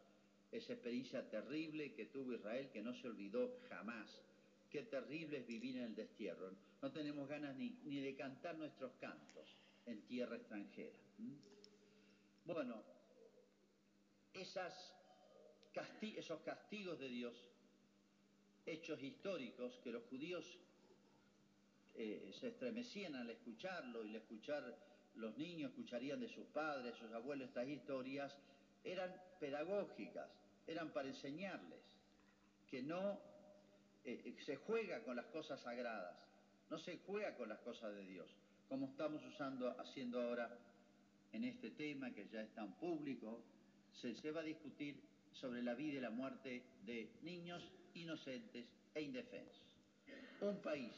Esa 0.51 0.75
experiencia 0.75 1.29
terrible 1.29 1.95
que 1.95 2.07
tuvo 2.07 2.35
Israel 2.35 2.71
que 2.73 2.83
no 2.83 2.95
se 2.95 3.09
olvidó 3.09 3.59
jamás. 3.69 4.21
Qué 4.71 4.83
terrible 4.83 5.39
es 5.39 5.47
vivir 5.47 5.77
en 5.77 5.85
el 5.85 5.95
destierro. 5.95 6.51
No 6.81 6.93
tenemos 6.93 7.29
ganas 7.29 7.57
ni, 7.57 7.71
ni 7.85 8.01
de 8.01 8.15
cantar 8.15 8.57
nuestros 8.57 8.93
cantos 9.01 9.57
en 9.87 10.03
tierra 10.03 10.37
extranjera. 10.37 10.97
Bueno, 12.45 12.83
esas 14.35 14.95
esos 16.03 16.41
castigos 16.41 16.99
de 16.99 17.09
Dios, 17.09 17.35
hechos 18.67 19.03
históricos 19.03 19.79
que 19.83 19.91
los 19.91 20.03
judíos 20.05 20.45
eh, 21.95 22.33
se 22.41 22.49
estremecían 22.49 23.15
al 23.17 23.31
escucharlo 23.31 24.05
y 24.05 24.11
al 24.11 24.17
escuchar 24.17 24.79
los 25.17 25.37
niños 25.37 25.71
escucharían 25.71 26.21
de 26.21 26.29
sus 26.29 26.47
padres, 26.47 26.97
sus 26.97 27.13
abuelos 27.13 27.49
estas 27.49 27.69
historias, 27.69 28.37
eran 28.85 29.15
pedagógicas, 29.39 30.31
eran 30.67 30.93
para 30.93 31.09
enseñarles 31.09 31.81
que 32.71 32.83
no 32.83 33.21
eh, 34.05 34.35
se 34.45 34.57
juega 34.57 35.03
con 35.05 35.17
las 35.17 35.27
cosas 35.27 35.61
sagradas, 35.61 36.27
no 36.71 36.79
se 36.79 36.99
juega 37.07 37.37
con 37.37 37.49
las 37.49 37.59
cosas 37.61 37.95
de 37.95 38.07
Dios, 38.07 38.29
como 38.69 38.87
estamos 38.87 39.23
usando, 39.25 39.79
haciendo 39.79 40.21
ahora 40.21 40.59
en 41.33 41.45
este 41.45 41.71
tema 41.71 42.13
que 42.13 42.27
ya 42.29 42.43
es 42.43 42.55
tan 42.55 42.73
público, 42.79 43.43
se, 43.93 44.15
se 44.15 44.31
va 44.31 44.41
a 44.41 44.45
discutir 44.45 44.99
sobre 45.33 45.63
la 45.63 45.75
vida 45.75 45.99
y 45.99 46.01
la 46.01 46.11
muerte 46.11 46.63
de 46.85 47.11
niños 47.23 47.63
inocentes 47.95 48.67
e 48.95 49.03
indefensos. 49.03 49.63
Un 50.41 50.61
país 50.61 50.93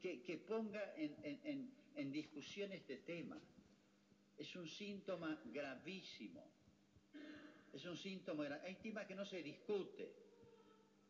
que, 0.00 0.44
ponga 0.46 0.94
en, 0.96 2.12
discusión 2.12 2.72
este 2.72 2.98
tema 2.98 3.38
es 4.38 4.56
un 4.56 4.68
síntoma 4.68 5.40
gravísimo. 5.52 6.44
Es 7.72 7.84
un 7.86 7.96
síntoma, 7.96 8.60
hay 8.62 8.74
temas 8.76 9.06
que 9.06 9.14
no 9.14 9.24
se 9.24 9.42
discute. 9.42 10.12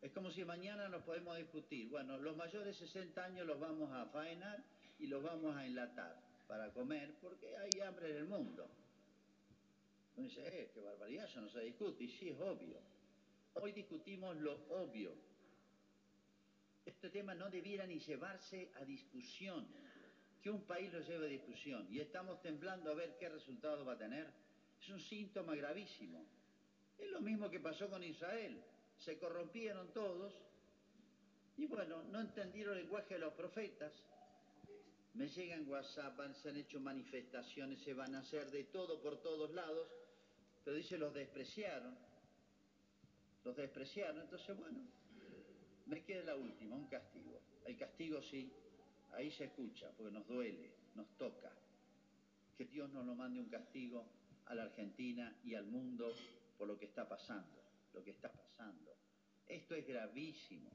Es 0.01 0.11
como 0.11 0.31
si 0.31 0.45
mañana 0.45 0.87
nos 0.89 1.03
podemos 1.03 1.37
discutir. 1.37 1.89
Bueno, 1.89 2.17
los 2.17 2.35
mayores 2.35 2.79
de 2.79 2.87
60 2.87 3.23
años 3.23 3.47
los 3.47 3.59
vamos 3.59 3.91
a 3.91 4.05
faenar 4.05 4.63
y 4.99 5.07
los 5.07 5.23
vamos 5.23 5.55
a 5.55 5.65
enlatar 5.65 6.21
para 6.47 6.71
comer 6.71 7.15
porque 7.21 7.55
hay 7.57 7.81
hambre 7.81 8.11
en 8.11 8.17
el 8.17 8.25
mundo. 8.25 8.67
Uno 10.15 10.27
dice, 10.27 10.41
eh, 10.45 10.71
qué 10.73 10.81
barbaridad, 10.81 11.25
eso 11.25 11.41
no 11.41 11.49
se 11.49 11.61
discute. 11.61 12.03
Y 12.03 12.09
sí, 12.09 12.29
es 12.29 12.39
obvio. 12.39 12.77
Hoy 13.55 13.71
discutimos 13.71 14.35
lo 14.37 14.53
obvio. 14.69 15.13
Este 16.85 17.09
tema 17.09 17.33
no 17.33 17.49
debiera 17.49 17.85
ni 17.87 17.99
llevarse 17.99 18.71
a 18.75 18.85
discusión. 18.85 19.65
Que 20.41 20.49
un 20.49 20.63
país 20.63 20.91
lo 20.91 20.99
lleve 20.99 21.27
a 21.27 21.29
discusión. 21.29 21.87
Y 21.89 21.99
estamos 21.99 22.41
temblando 22.41 22.91
a 22.91 22.95
ver 22.95 23.17
qué 23.17 23.29
resultado 23.29 23.85
va 23.85 23.93
a 23.93 23.97
tener. 23.97 24.27
Es 24.81 24.89
un 24.89 24.99
síntoma 24.99 25.55
gravísimo. 25.55 26.25
Es 26.97 27.09
lo 27.09 27.21
mismo 27.21 27.49
que 27.49 27.59
pasó 27.59 27.89
con 27.89 28.03
Israel. 28.03 28.61
Se 28.97 29.17
corrompieron 29.17 29.91
todos. 29.93 30.33
Y 31.57 31.65
bueno, 31.65 32.03
no 32.03 32.19
entendieron 32.19 32.75
el 32.75 32.83
lenguaje 32.83 33.13
de 33.15 33.19
los 33.21 33.33
profetas. 33.33 33.93
Me 35.13 35.27
llegan 35.27 35.67
WhatsApp, 35.69 36.19
se 36.41 36.49
han 36.49 36.57
hecho 36.57 36.79
manifestaciones, 36.79 37.79
se 37.83 37.93
van 37.93 38.15
a 38.15 38.19
hacer 38.19 38.49
de 38.49 38.63
todo 38.65 39.01
por 39.01 39.21
todos 39.21 39.51
lados 39.51 39.87
pero 40.63 40.77
dice, 40.77 40.97
los 40.97 41.13
despreciaron. 41.13 41.95
Los 43.43 43.55
despreciaron. 43.55 44.21
Entonces, 44.21 44.57
bueno, 44.57 44.79
me 45.85 46.03
queda 46.03 46.23
la 46.23 46.35
última, 46.35 46.75
un 46.75 46.87
castigo. 46.87 47.41
El 47.65 47.77
castigo 47.77 48.21
sí, 48.21 48.51
ahí 49.11 49.29
se 49.31 49.45
escucha, 49.45 49.91
porque 49.97 50.11
nos 50.11 50.27
duele, 50.27 50.71
nos 50.95 51.07
toca. 51.17 51.51
Que 52.57 52.65
Dios 52.65 52.89
nos 52.91 53.05
lo 53.05 53.15
mande 53.15 53.39
un 53.39 53.49
castigo 53.49 54.05
a 54.45 54.55
la 54.55 54.63
Argentina 54.63 55.35
y 55.43 55.55
al 55.55 55.65
mundo 55.65 56.13
por 56.57 56.67
lo 56.67 56.77
que 56.77 56.85
está 56.85 57.07
pasando, 57.07 57.61
lo 57.93 58.03
que 58.03 58.11
está 58.11 58.31
pasando. 58.31 58.95
Esto 59.47 59.75
es 59.75 59.85
gravísimo. 59.85 60.71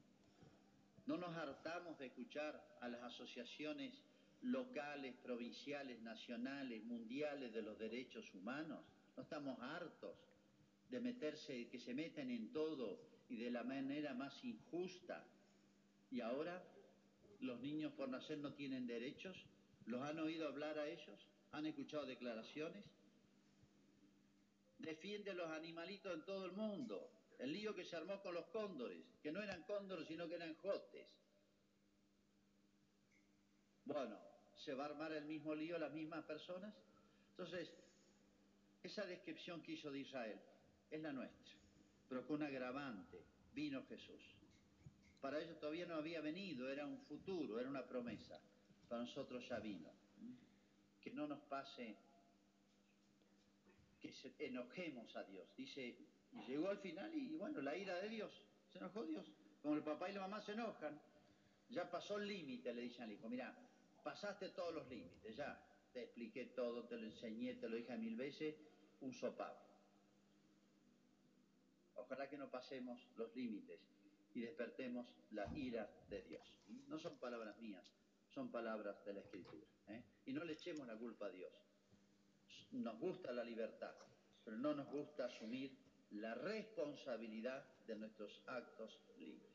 No 1.07 1.17
nos 1.17 1.35
hartamos 1.35 1.97
de 1.97 2.07
escuchar 2.07 2.77
a 2.81 2.87
las 2.87 3.01
asociaciones 3.01 3.93
locales, 4.41 5.15
provinciales, 5.15 6.01
nacionales, 6.01 6.83
mundiales 6.83 7.53
de 7.53 7.61
los 7.61 7.77
derechos 7.77 8.33
humanos 8.33 8.83
no 9.19 9.23
estamos 9.23 9.59
hartos 9.59 10.15
de 10.89 11.01
meterse, 11.01 11.67
que 11.67 11.77
se 11.77 11.93
meten 11.93 12.31
en 12.31 12.53
todo 12.53 13.01
y 13.27 13.35
de 13.35 13.51
la 13.51 13.63
manera 13.63 14.13
más 14.13 14.41
injusta. 14.45 15.27
Y 16.09 16.21
ahora 16.21 16.63
los 17.41 17.59
niños 17.59 17.91
por 17.91 18.07
nacer 18.07 18.37
no 18.37 18.53
tienen 18.53 18.87
derechos. 18.87 19.45
¿Los 19.87 20.01
han 20.03 20.19
oído 20.19 20.47
hablar 20.47 20.79
a 20.79 20.87
ellos? 20.87 21.27
¿Han 21.51 21.65
escuchado 21.65 22.05
declaraciones? 22.05 22.85
Defiende 24.77 25.33
los 25.33 25.49
animalitos 25.49 26.13
en 26.13 26.23
todo 26.23 26.45
el 26.45 26.53
mundo. 26.53 27.11
El 27.39 27.51
lío 27.51 27.75
que 27.75 27.83
se 27.83 27.97
armó 27.97 28.21
con 28.21 28.33
los 28.33 28.45
cóndores, 28.45 29.03
que 29.21 29.33
no 29.33 29.41
eran 29.41 29.63
cóndores, 29.63 30.07
sino 30.07 30.29
que 30.29 30.35
eran 30.35 30.55
jotes. 30.55 31.07
Bueno, 33.83 34.17
¿se 34.59 34.73
va 34.73 34.83
a 34.83 34.87
armar 34.87 35.11
el 35.13 35.25
mismo 35.25 35.55
lío 35.55 35.77
las 35.77 35.93
mismas 35.93 36.23
personas? 36.25 36.73
Entonces, 37.31 37.71
Esa 38.81 39.05
descripción 39.05 39.61
que 39.61 39.73
hizo 39.73 39.91
de 39.91 39.99
Israel 39.99 40.39
es 40.89 41.01
la 41.01 41.11
nuestra, 41.11 41.53
pero 42.07 42.25
con 42.25 42.37
un 42.37 42.43
agravante, 42.43 43.21
vino 43.53 43.83
Jesús. 43.89 44.21
Para 45.19 45.37
ellos 45.41 45.59
todavía 45.59 45.85
no 45.85 45.95
había 45.95 46.21
venido, 46.21 46.69
era 46.69 46.85
un 46.85 46.97
futuro, 47.01 47.59
era 47.59 47.69
una 47.69 47.85
promesa. 47.85 48.39
Para 48.87 49.01
nosotros 49.01 49.45
ya 49.49 49.59
vino. 49.59 49.91
Que 51.01 51.11
no 51.11 51.27
nos 51.27 51.39
pase 51.41 51.97
que 53.99 54.13
enojemos 54.39 55.13
a 55.17 55.23
Dios. 55.23 55.45
Dice, 55.57 55.97
y 56.31 56.41
llegó 56.47 56.69
al 56.69 56.79
final 56.79 57.13
y 57.13 57.35
bueno, 57.35 57.61
la 57.61 57.75
ira 57.75 57.95
de 57.95 58.07
Dios, 58.07 58.31
se 58.71 58.77
enojó 58.77 59.03
Dios. 59.03 59.29
Como 59.61 59.75
el 59.75 59.83
papá 59.83 60.09
y 60.09 60.13
la 60.13 60.21
mamá 60.21 60.41
se 60.41 60.53
enojan, 60.53 60.99
ya 61.69 61.89
pasó 61.91 62.17
el 62.17 62.29
límite, 62.29 62.73
le 62.73 62.83
dicen 62.83 63.03
al 63.03 63.11
hijo, 63.11 63.27
mira, 63.27 63.53
pasaste 64.09 64.49
todos 64.49 64.73
los 64.73 64.89
límites, 64.89 65.35
ya, 65.35 65.63
te 65.93 66.01
expliqué 66.01 66.45
todo, 66.45 66.83
te 66.85 66.97
lo 66.97 67.05
enseñé, 67.05 67.53
te 67.53 67.69
lo 67.69 67.75
dije 67.75 67.95
mil 67.95 68.15
veces, 68.15 68.55
un 69.01 69.13
sopapo. 69.13 69.63
Ojalá 71.93 72.27
que 72.27 72.35
no 72.35 72.49
pasemos 72.49 72.99
los 73.17 73.35
límites 73.35 73.79
y 74.33 74.41
despertemos 74.41 75.13
la 75.29 75.45
ira 75.55 75.87
de 76.09 76.23
Dios. 76.23 76.41
No 76.87 76.97
son 76.97 77.19
palabras 77.19 77.55
mías, 77.59 77.85
son 78.29 78.49
palabras 78.49 79.05
de 79.05 79.13
la 79.13 79.19
Escritura. 79.19 79.67
¿eh? 79.89 80.03
Y 80.25 80.33
no 80.33 80.43
le 80.43 80.53
echemos 80.53 80.87
la 80.87 80.97
culpa 80.97 81.27
a 81.27 81.29
Dios. 81.29 81.53
Nos 82.71 82.97
gusta 82.97 83.31
la 83.31 83.43
libertad, 83.43 83.93
pero 84.43 84.57
no 84.57 84.73
nos 84.73 84.87
gusta 84.87 85.25
asumir 85.25 85.77
la 86.09 86.33
responsabilidad 86.33 87.63
de 87.85 87.95
nuestros 87.95 88.41
actos 88.47 88.99
libres. 89.19 89.51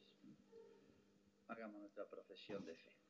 Hagamos 1.49 1.81
nuestra 1.81 2.09
profesión 2.09 2.64
de 2.64 2.77
fe. 2.77 3.04